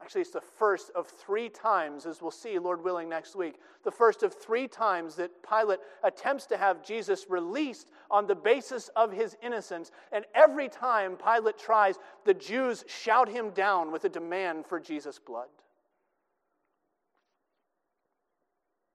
Actually, 0.01 0.21
it's 0.21 0.31
the 0.31 0.41
first 0.41 0.91
of 0.95 1.09
three 1.09 1.49
times, 1.49 2.07
as 2.07 2.23
we'll 2.23 2.31
see, 2.31 2.59
Lord 2.59 2.83
willing, 2.83 3.09
next 3.09 3.35
week. 3.35 3.57
The 3.83 3.91
first 3.91 4.23
of 4.23 4.33
three 4.33 4.69
times 4.69 5.17
that 5.17 5.31
Pilate 5.43 5.81
attempts 6.05 6.47
to 6.47 6.57
have 6.57 6.85
Jesus 6.85 7.27
released 7.29 7.91
on 8.11 8.27
the 8.27 8.35
basis 8.35 8.89
of 8.95 9.13
his 9.13 9.37
innocence. 9.43 9.91
And 10.13 10.25
every 10.35 10.69
time 10.69 11.17
Pilate 11.17 11.59
tries, 11.59 11.97
the 12.25 12.35
Jews 12.35 12.85
shout 12.87 13.29
him 13.29 13.51
down 13.51 13.91
with 13.91 14.05
a 14.05 14.09
demand 14.09 14.67
for 14.67 14.79
Jesus' 14.79 15.19
blood. 15.19 15.49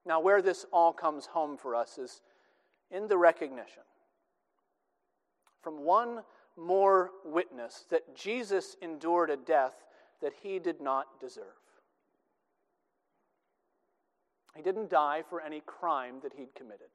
Now, 0.06 0.20
where 0.20 0.42
this 0.42 0.66
all 0.72 0.92
comes 0.92 1.26
home 1.26 1.56
for 1.56 1.74
us 1.74 1.98
is 1.98 2.22
in 2.90 3.08
the 3.08 3.16
recognition 3.16 3.82
from 5.62 5.84
one 5.84 6.22
more 6.56 7.10
witness 7.24 7.86
that 7.90 8.14
Jesus 8.14 8.76
endured 8.82 9.30
a 9.30 9.36
death 9.36 9.84
that 10.24 10.32
he 10.42 10.58
did 10.58 10.80
not 10.80 11.20
deserve. 11.20 11.44
He 14.56 14.62
didn't 14.62 14.88
die 14.88 15.22
for 15.28 15.38
any 15.38 15.60
crime 15.60 16.14
that 16.22 16.32
he'd 16.32 16.54
committed. 16.54 16.88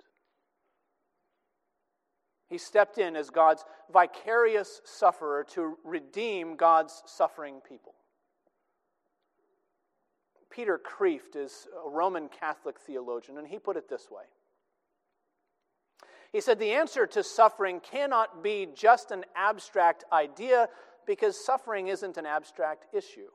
He 2.48 2.58
stepped 2.58 2.98
in 2.98 3.16
as 3.16 3.30
God's 3.30 3.64
vicarious 3.94 4.82
sufferer 4.84 5.46
to 5.52 5.78
redeem 5.84 6.56
God's 6.56 7.04
suffering 7.06 7.62
people. 7.68 7.94
Peter 10.50 10.80
Kreeft 10.84 11.36
is 11.36 11.68
a 11.86 11.88
Roman 11.88 12.30
Catholic 12.30 12.80
theologian, 12.80 13.38
and 13.38 13.48
he 13.48 13.60
put 13.60 13.78
it 13.78 13.88
this 13.88 14.10
way. 14.10 14.24
He 16.32 16.42
said, 16.42 16.58
The 16.58 16.72
answer 16.72 17.06
to 17.06 17.24
suffering 17.24 17.80
cannot 17.80 18.44
be 18.44 18.68
just 18.74 19.12
an 19.12 19.24
abstract 19.36 20.04
idea 20.12 20.68
because 21.06 21.44
suffering 21.44 21.88
isn't 21.88 22.18
an 22.18 22.26
abstract 22.26 22.86
issue, 22.94 23.30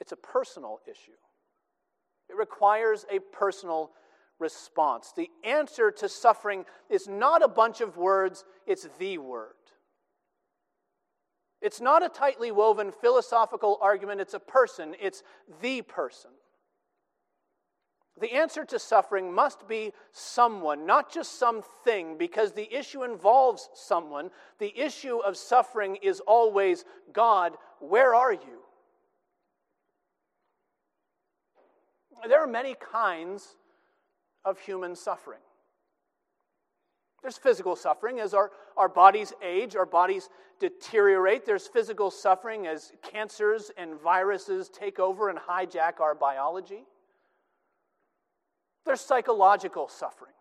it's 0.00 0.12
a 0.12 0.16
personal 0.16 0.80
issue. 0.86 1.12
It 2.28 2.36
requires 2.36 3.06
a 3.10 3.20
personal 3.20 3.90
response. 4.38 5.12
The 5.16 5.30
answer 5.44 5.90
to 5.90 6.08
suffering 6.08 6.64
is 6.90 7.08
not 7.08 7.42
a 7.42 7.48
bunch 7.48 7.80
of 7.80 7.96
words, 7.96 8.44
it's 8.66 8.88
the 8.98 9.18
word. 9.18 9.54
It's 11.60 11.80
not 11.80 12.04
a 12.04 12.08
tightly 12.08 12.52
woven 12.52 12.92
philosophical 12.92 13.78
argument, 13.80 14.20
it's 14.20 14.34
a 14.34 14.40
person, 14.40 14.94
it's 15.00 15.22
the 15.60 15.82
person. 15.82 16.30
The 18.20 18.32
answer 18.32 18.64
to 18.64 18.78
suffering 18.78 19.32
must 19.32 19.68
be 19.68 19.92
someone, 20.12 20.86
not 20.86 21.12
just 21.12 21.38
something, 21.38 22.18
because 22.18 22.52
the 22.52 22.72
issue 22.74 23.04
involves 23.04 23.68
someone. 23.74 24.30
The 24.58 24.76
issue 24.76 25.18
of 25.18 25.36
suffering 25.36 25.96
is 25.96 26.20
always 26.20 26.84
God, 27.12 27.56
where 27.80 28.14
are 28.14 28.32
you? 28.32 28.58
There 32.26 32.42
are 32.42 32.48
many 32.48 32.74
kinds 32.74 33.56
of 34.44 34.58
human 34.58 34.96
suffering. 34.96 35.40
There's 37.22 37.38
physical 37.38 37.76
suffering 37.76 38.20
as 38.20 38.34
our, 38.34 38.50
our 38.76 38.88
bodies 38.88 39.32
age, 39.42 39.76
our 39.76 39.86
bodies 39.86 40.28
deteriorate. 40.60 41.44
There's 41.44 41.66
physical 41.66 42.10
suffering 42.10 42.66
as 42.66 42.92
cancers 43.02 43.70
and 43.76 44.00
viruses 44.00 44.68
take 44.68 44.98
over 44.98 45.28
and 45.28 45.38
hijack 45.38 46.00
our 46.00 46.14
biology. 46.14 46.84
There's 48.88 49.02
psychological 49.02 49.86
suffering, 49.86 50.32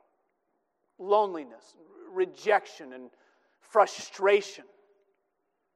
loneliness, 0.97 1.75
rejection, 2.13 2.93
and 2.93 3.09
frustration, 3.59 4.63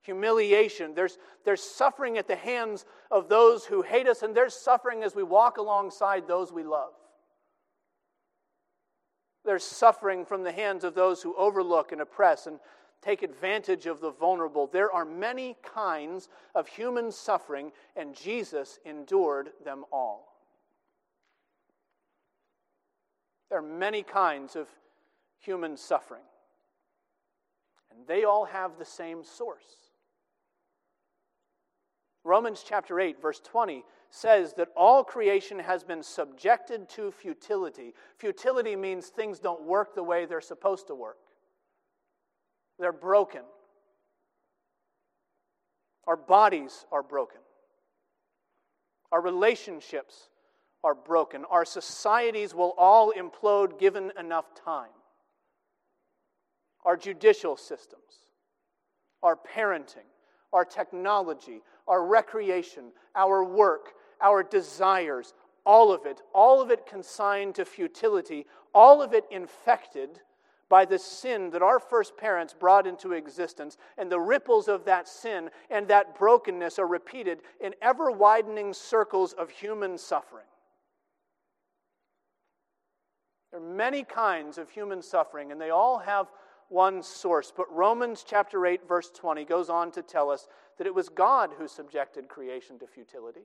humiliation. 0.04 0.96
There's, 0.96 1.18
there's 1.44 1.62
suffering 1.62 2.18
at 2.18 2.30
the 2.30 2.38
hands 2.38 2.86
of 3.12 3.28
those 3.28 3.66
who 3.66 3.82
hate 3.82 4.08
us, 4.08 4.24
and 4.24 4.34
there's 4.34 4.54
suffering 4.54 5.04
as 5.04 5.14
we 5.14 5.22
walk 5.22 5.58
alongside 5.58 6.30
those 6.30 6.54
we 6.54 6.64
love. 6.64 6.94
There's 9.44 9.66
suffering 9.66 10.24
from 10.24 10.44
the 10.44 10.54
hands 10.54 10.86
of 10.86 10.96
those 10.96 11.22
who 11.22 11.36
overlook 11.36 11.92
and 11.92 12.00
oppress 12.00 12.48
and 12.48 12.58
take 13.02 13.22
advantage 13.22 13.86
of 13.86 14.00
the 14.00 14.12
vulnerable. 14.12 14.68
There 14.68 14.94
are 14.94 15.04
many 15.04 15.58
kinds 15.62 16.30
of 16.56 16.70
human 16.70 17.12
suffering, 17.12 17.74
and 17.98 18.16
Jesus 18.16 18.80
endured 18.86 19.50
them 19.62 19.84
all. 19.92 20.31
There 23.52 23.60
are 23.60 23.62
many 23.62 24.02
kinds 24.02 24.56
of 24.56 24.70
human 25.38 25.76
suffering, 25.76 26.24
and 27.92 28.08
they 28.08 28.24
all 28.24 28.46
have 28.46 28.80
the 28.80 28.86
same 28.86 29.26
source. 29.26 29.66
Romans 32.24 32.64
chapter 32.66 32.98
8, 32.98 33.22
verse 33.22 33.42
20 33.44 33.84
says 34.10 34.54
that 34.54 34.70
all 34.74 35.04
creation 35.04 35.60
has 35.60 35.84
been 35.84 36.02
subjected 36.02 36.88
to 36.92 37.12
futility. 37.12 37.94
Futility 38.18 38.78
means 38.78 39.08
things 39.08 39.38
don't 39.38 39.64
work 39.64 39.96
the 39.96 40.04
way 40.04 40.26
they're 40.26 40.40
supposed 40.40 40.88
to 40.88 40.96
work, 40.96 41.18
they're 42.80 42.94
broken. 42.94 43.42
Our 46.08 46.16
bodies 46.16 46.86
are 46.90 47.04
broken. 47.04 47.42
Our 49.12 49.22
relationships 49.22 50.30
are 50.84 50.96
broken. 50.96 51.46
Our 51.46 51.66
societies 51.66 52.54
will 52.54 52.74
all 52.78 53.14
implode 53.14 53.80
given 53.80 54.12
enough 54.18 54.54
time. 54.56 54.90
Our 56.84 56.98
judicial 56.98 57.58
systems, 57.58 58.02
our 59.22 59.36
parenting, 59.36 60.10
our 60.52 60.66
technology, 60.66 61.62
our 61.88 62.06
recreation, 62.06 62.92
our 63.16 63.44
work, 63.44 63.94
our 64.20 64.44
desires, 64.44 65.34
all 65.66 65.92
of 65.92 66.06
it, 66.06 66.22
all 66.34 66.62
of 66.62 66.72
it 66.72 66.86
consigned 66.86 67.56
to 67.56 67.66
futility, 67.66 68.48
all 68.74 69.02
of 69.02 69.14
it 69.14 69.26
infected 69.30 70.20
by 70.70 70.86
the 70.86 70.98
sin 70.98 71.50
that 71.52 71.62
our 71.62 71.80
first 71.80 72.16
parents 72.16 72.56
brought 72.58 72.88
into 72.88 73.12
existence, 73.12 73.78
and 73.98 74.10
the 74.10 74.20
ripples 74.20 74.70
of 74.70 74.86
that 74.86 75.06
sin 75.08 75.50
and 75.70 75.88
that 75.90 76.18
brokenness 76.18 76.80
are 76.80 76.88
repeated 76.88 77.42
in 77.60 77.76
ever 77.82 78.10
widening 78.10 78.74
circles 78.74 79.34
of 79.34 79.50
human 79.50 79.98
suffering. 79.98 80.46
There 83.52 83.60
are 83.60 83.64
many 83.64 84.04
kinds 84.04 84.58
of 84.58 84.70
human 84.70 85.02
suffering, 85.02 85.52
and 85.52 85.60
they 85.60 85.70
all 85.70 86.00
have 86.00 86.32
one 86.70 87.04
source. 87.04 87.52
But 87.56 87.72
Romans 87.72 88.24
chapter 88.26 88.66
8, 88.66 88.88
verse 88.88 89.12
20 89.14 89.44
goes 89.44 89.70
on 89.70 89.92
to 89.92 90.02
tell 90.02 90.30
us 90.30 90.48
that 90.78 90.88
it 90.88 90.96
was 90.96 91.10
God 91.10 91.52
who 91.58 91.68
subjected 91.68 92.30
creation 92.30 92.80
to 92.80 92.88
futility. 92.88 93.42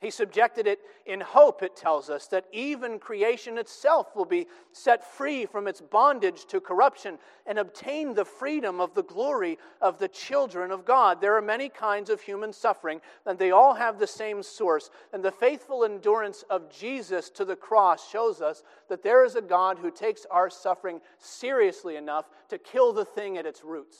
He 0.00 0.10
subjected 0.10 0.68
it 0.68 0.78
in 1.06 1.20
hope, 1.20 1.62
it 1.62 1.74
tells 1.74 2.08
us, 2.08 2.28
that 2.28 2.46
even 2.52 3.00
creation 3.00 3.58
itself 3.58 4.14
will 4.14 4.24
be 4.24 4.46
set 4.72 5.04
free 5.04 5.44
from 5.44 5.66
its 5.66 5.80
bondage 5.80 6.44
to 6.46 6.60
corruption 6.60 7.18
and 7.46 7.58
obtain 7.58 8.14
the 8.14 8.24
freedom 8.24 8.80
of 8.80 8.94
the 8.94 9.02
glory 9.02 9.58
of 9.80 9.98
the 9.98 10.06
children 10.06 10.70
of 10.70 10.84
God. 10.84 11.20
There 11.20 11.36
are 11.36 11.42
many 11.42 11.68
kinds 11.68 12.10
of 12.10 12.20
human 12.20 12.52
suffering, 12.52 13.00
and 13.26 13.36
they 13.38 13.50
all 13.50 13.74
have 13.74 13.98
the 13.98 14.06
same 14.06 14.40
source. 14.44 14.88
And 15.12 15.24
the 15.24 15.32
faithful 15.32 15.84
endurance 15.84 16.44
of 16.48 16.70
Jesus 16.70 17.28
to 17.30 17.44
the 17.44 17.56
cross 17.56 18.08
shows 18.08 18.40
us 18.40 18.62
that 18.88 19.02
there 19.02 19.24
is 19.24 19.34
a 19.34 19.42
God 19.42 19.78
who 19.78 19.90
takes 19.90 20.26
our 20.30 20.48
suffering 20.48 21.00
seriously 21.18 21.96
enough 21.96 22.26
to 22.50 22.58
kill 22.58 22.92
the 22.92 23.04
thing 23.04 23.36
at 23.36 23.46
its 23.46 23.64
roots. 23.64 23.96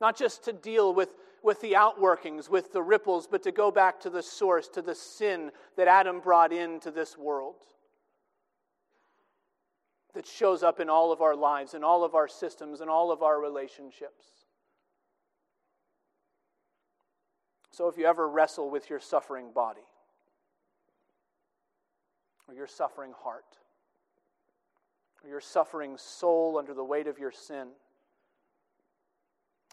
Not 0.00 0.16
just 0.16 0.44
to 0.44 0.52
deal 0.54 0.94
with 0.94 1.10
with 1.44 1.60
the 1.60 1.72
outworkings, 1.72 2.48
with 2.48 2.72
the 2.72 2.82
ripples, 2.82 3.28
but 3.30 3.42
to 3.42 3.52
go 3.52 3.70
back 3.70 4.00
to 4.00 4.08
the 4.08 4.22
source, 4.22 4.66
to 4.66 4.80
the 4.80 4.94
sin 4.94 5.52
that 5.76 5.86
Adam 5.86 6.18
brought 6.18 6.54
into 6.54 6.90
this 6.90 7.18
world. 7.18 7.56
That 10.14 10.26
shows 10.26 10.62
up 10.62 10.80
in 10.80 10.88
all 10.88 11.12
of 11.12 11.20
our 11.20 11.36
lives, 11.36 11.74
in 11.74 11.84
all 11.84 12.02
of 12.02 12.14
our 12.14 12.28
systems, 12.28 12.80
in 12.80 12.88
all 12.88 13.12
of 13.12 13.22
our 13.22 13.38
relationships. 13.38 14.24
So 17.72 17.88
if 17.88 17.98
you 17.98 18.06
ever 18.06 18.26
wrestle 18.26 18.70
with 18.70 18.88
your 18.88 19.00
suffering 19.00 19.50
body, 19.54 19.82
or 22.48 22.54
your 22.54 22.68
suffering 22.68 23.12
heart, 23.22 23.58
or 25.22 25.28
your 25.28 25.42
suffering 25.42 25.98
soul 25.98 26.56
under 26.58 26.72
the 26.72 26.84
weight 26.84 27.06
of 27.06 27.18
your 27.18 27.32
sin, 27.32 27.68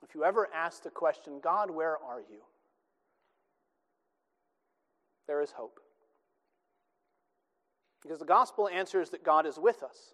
if 0.04 0.16
you 0.16 0.24
ever 0.24 0.48
ask 0.54 0.84
the 0.84 0.90
question, 0.90 1.40
God, 1.44 1.72
where 1.72 1.98
are 1.98 2.20
you? 2.20 2.42
There 5.28 5.42
is 5.42 5.52
hope. 5.52 5.80
Because 8.02 8.20
the 8.20 8.26
gospel 8.26 8.68
answers 8.68 9.12
that 9.12 9.24
God 9.24 9.46
is 9.46 9.58
with 9.60 9.84
us. 9.84 10.14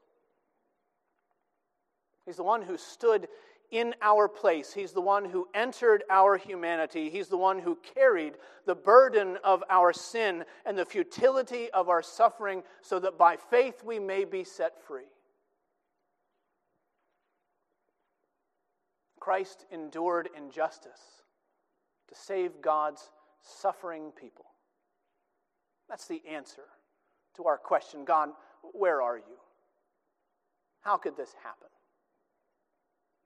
He's 2.26 2.36
the 2.36 2.44
one 2.44 2.62
who 2.62 2.78
stood 2.78 3.28
in 3.72 3.94
our 4.02 4.28
place. 4.28 4.74
He's 4.74 4.92
the 4.92 5.02
one 5.02 5.26
who 5.26 5.48
entered 5.54 6.04
our 6.10 6.38
humanity. 6.38 7.10
He's 7.10 7.28
the 7.28 7.38
one 7.38 7.60
who 7.60 7.78
carried 7.96 8.34
the 8.66 8.76
burden 8.76 9.38
of 9.44 9.64
our 9.70 9.94
sin 9.94 10.44
and 10.66 10.78
the 10.78 10.86
futility 10.86 11.70
of 11.72 11.90
our 11.90 12.02
suffering 12.02 12.64
so 12.82 13.00
that 13.00 13.18
by 13.18 13.38
faith 13.38 13.84
we 13.84 14.00
may 14.00 14.26
be 14.26 14.44
set 14.44 14.82
free. 14.86 15.08
Christ 19.28 19.66
endured 19.74 20.30
injustice 20.38 21.02
to 22.08 22.16
save 22.16 22.62
God's 22.62 23.12
suffering 23.42 24.14
people. 24.18 24.46
That's 25.90 26.08
the 26.08 26.22
answer 26.32 26.64
to 27.36 27.44
our 27.44 27.58
question 27.58 28.06
God, 28.06 28.30
where 28.72 29.02
are 29.02 29.18
you? 29.18 29.38
How 30.80 30.96
could 30.96 31.18
this 31.18 31.36
happen? 31.44 31.68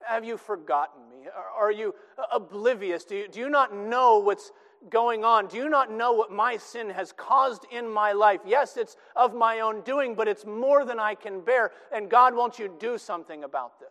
Have 0.02 0.26
you 0.26 0.38
forgotten 0.38 1.08
me? 1.08 1.28
Are 1.56 1.72
you 1.72 1.93
oblivious? 2.32 3.06
Do 3.06 3.18
you, 3.18 3.28
do 3.28 3.39
you 3.39 3.52
not 3.52 3.72
know 3.72 4.18
what's 4.18 4.52
going 4.89 5.24
on? 5.24 5.45
Do 5.45 5.58
you 5.58 5.70
not 5.70 5.91
know 5.91 6.14
what 6.14 6.32
my 6.32 6.58
sin 6.58 6.89
has 6.89 7.12
caused 7.12 7.68
in 7.72 7.88
my 7.88 8.14
life? 8.14 8.41
Yes, 8.43 8.76
it's 8.76 8.97
of 9.16 9.36
my 9.36 9.60
own 9.60 9.82
doing, 9.82 10.16
but 10.16 10.28
it's 10.28 10.47
more 10.47 10.84
than 10.84 10.97
I 10.97 11.14
can 11.14 11.41
bear. 11.41 11.70
And 11.93 12.10
God 12.10 12.34
wants 12.34 12.58
you 12.58 12.76
do 12.80 12.97
something 12.97 13.43
about 13.43 13.80
this. 13.80 13.91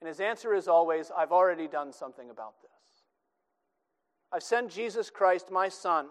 And 0.00 0.08
his 0.08 0.20
answer 0.20 0.54
is 0.54 0.68
always, 0.68 1.10
I've 1.16 1.32
already 1.32 1.68
done 1.68 1.92
something 1.92 2.30
about 2.30 2.54
this. 2.62 2.70
I've 4.32 4.42
sent 4.42 4.70
Jesus 4.70 5.10
Christ, 5.10 5.50
my 5.50 5.68
Son, 5.68 6.06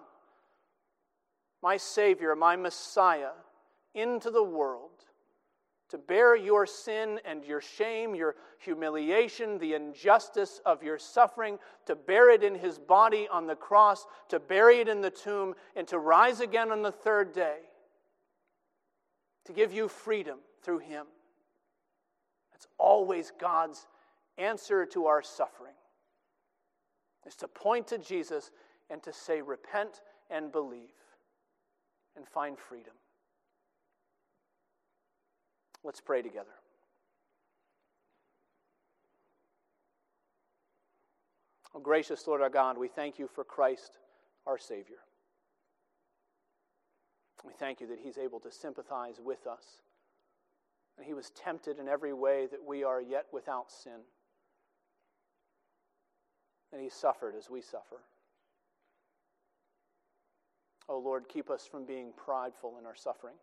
my 1.64 1.78
Savior, 1.78 2.36
my 2.36 2.56
Messiah, 2.56 3.32
into 3.96 4.30
the 4.30 4.44
world 4.44 4.92
to 5.90 5.98
bear 5.98 6.36
your 6.36 6.66
sin 6.66 7.20
and 7.26 7.44
your 7.44 7.62
shame, 7.62 8.14
your 8.14 8.36
humiliation, 8.60 9.58
the 9.58 9.74
injustice 9.74 10.62
of 10.66 10.84
your 10.84 11.00
suffering, 11.00 11.58
to 11.88 11.96
bear 11.96 12.30
it 12.30 12.44
in 12.44 12.56
his 12.56 12.78
body 12.78 13.28
on 13.32 13.48
the 13.48 13.56
cross, 13.56 14.06
to 14.30 14.40
bury 14.40 14.80
it 14.80 14.88
in 14.88 15.02
the 15.02 15.10
tomb, 15.10 15.56
and 15.76 15.88
to 15.88 15.98
rise 15.98 16.42
again 16.42 16.72
on 16.72 16.84
the 16.84 16.92
third 16.92 17.34
day, 17.34 17.58
to 19.46 19.54
give 19.54 19.74
you 19.74 19.88
freedom 19.88 20.38
through 20.62 20.80
him. 20.80 21.08
That's 22.60 22.68
always 22.78 23.32
God's 23.40 23.88
answer 24.38 24.86
to 24.88 25.06
our 25.06 25.22
suffering, 25.22 25.76
is 27.26 27.36
to 27.38 27.48
point 27.48 27.88
to 27.88 27.98
Jesus 27.98 28.52
and 28.90 29.02
to 29.04 29.14
say, 29.14 29.42
repent 29.42 30.02
and 30.30 30.52
believe 30.52 30.90
and 32.18 32.28
find 32.28 32.60
freedom. 32.60 32.92
Let's 35.86 36.02
pray 36.02 36.22
together. 36.22 36.50
Oh, 41.74 41.80
gracious 41.80 42.28
Lord 42.28 42.42
our 42.42 42.50
God, 42.50 42.78
we 42.78 42.90
thank 42.90 43.18
you 43.18 43.30
for 43.34 43.46
Christ, 43.46 44.00
our 44.46 44.58
Savior. 44.58 44.98
We 47.46 47.54
thank 47.54 47.80
you 47.80 47.88
that 47.88 48.00
He's 48.04 48.18
able 48.18 48.42
to 48.42 48.52
sympathize 48.52 49.22
with 49.24 49.48
us. 49.48 49.64
And 51.00 51.08
He 51.08 51.16
was 51.16 51.32
tempted 51.32 51.80
in 51.80 51.88
every 51.88 52.14
way 52.14 52.46
that 52.52 52.60
we 52.68 52.84
are 52.84 53.02
yet 53.02 53.26
without 53.32 53.72
sin. 53.72 54.02
And 56.72 56.82
He 56.82 56.90
suffered 56.90 57.36
as 57.36 57.50
we 57.50 57.62
suffer. 57.62 58.02
Oh 60.90 61.00
Lord, 61.00 61.30
keep 61.30 61.50
us 61.50 61.66
from 61.66 61.86
being 61.86 62.12
prideful 62.18 62.76
in 62.78 62.86
our 62.86 62.96
suffering. 62.96 63.36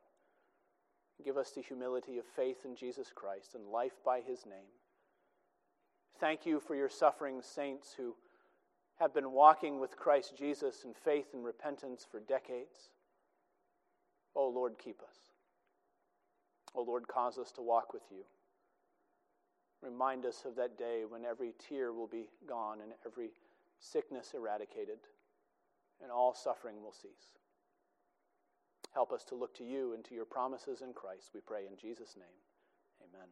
Give 1.25 1.37
us 1.37 1.53
the 1.53 1.63
humility 1.63 2.19
of 2.19 2.27
faith 2.27 2.65
in 2.65 2.77
Jesus 2.77 3.11
Christ 3.15 3.55
and 3.55 3.67
life 3.69 3.95
by 4.05 4.21
his 4.21 4.45
name. 4.45 4.69
Thank 6.21 6.45
you 6.45 6.61
for 6.61 6.75
your 6.75 6.89
suffering 6.89 7.41
saints 7.43 7.95
who 7.97 8.15
have 8.99 9.15
been 9.15 9.33
walking 9.33 9.81
with 9.81 9.97
Christ 9.97 10.37
Jesus 10.37 10.85
in 10.85 10.93
faith 10.93 11.29
and 11.35 11.45
repentance 11.45 12.07
for 12.11 12.21
decades. 12.21 12.91
Oh 14.35 14.49
Lord, 14.49 14.75
keep 14.79 15.01
us. 15.01 15.26
Oh 16.75 16.83
Lord, 16.83 17.09
cause 17.09 17.39
us 17.39 17.53
to 17.53 17.63
walk 17.63 17.93
with 17.93 18.03
you. 18.11 18.25
Remind 19.83 20.25
us 20.27 20.45
of 20.45 20.57
that 20.57 20.79
day 20.79 21.03
when 21.09 21.25
every 21.25 21.53
tear 21.69 21.93
will 21.93 22.07
be 22.07 22.29
gone 22.49 22.81
and 22.81 22.93
every 23.05 23.31
sickness 23.79 24.33
eradicated 24.35 24.99
and 26.03 26.11
all 26.11 26.35
suffering 26.35 26.83
will 26.83 26.93
cease. 26.93 27.37
Help 28.95 29.13
us 29.13 29.25
to 29.25 29.35
look 29.35 29.55
to 29.57 29.65
you 29.65 29.93
and 29.93 30.05
to 30.07 30.15
your 30.15 30.25
promises 30.25 30.81
in 30.81 30.93
Christ, 30.93 31.31
we 31.35 31.41
pray 31.41 31.67
in 31.71 31.77
Jesus' 31.77 32.17
name. 32.17 32.41
Amen. 33.03 33.29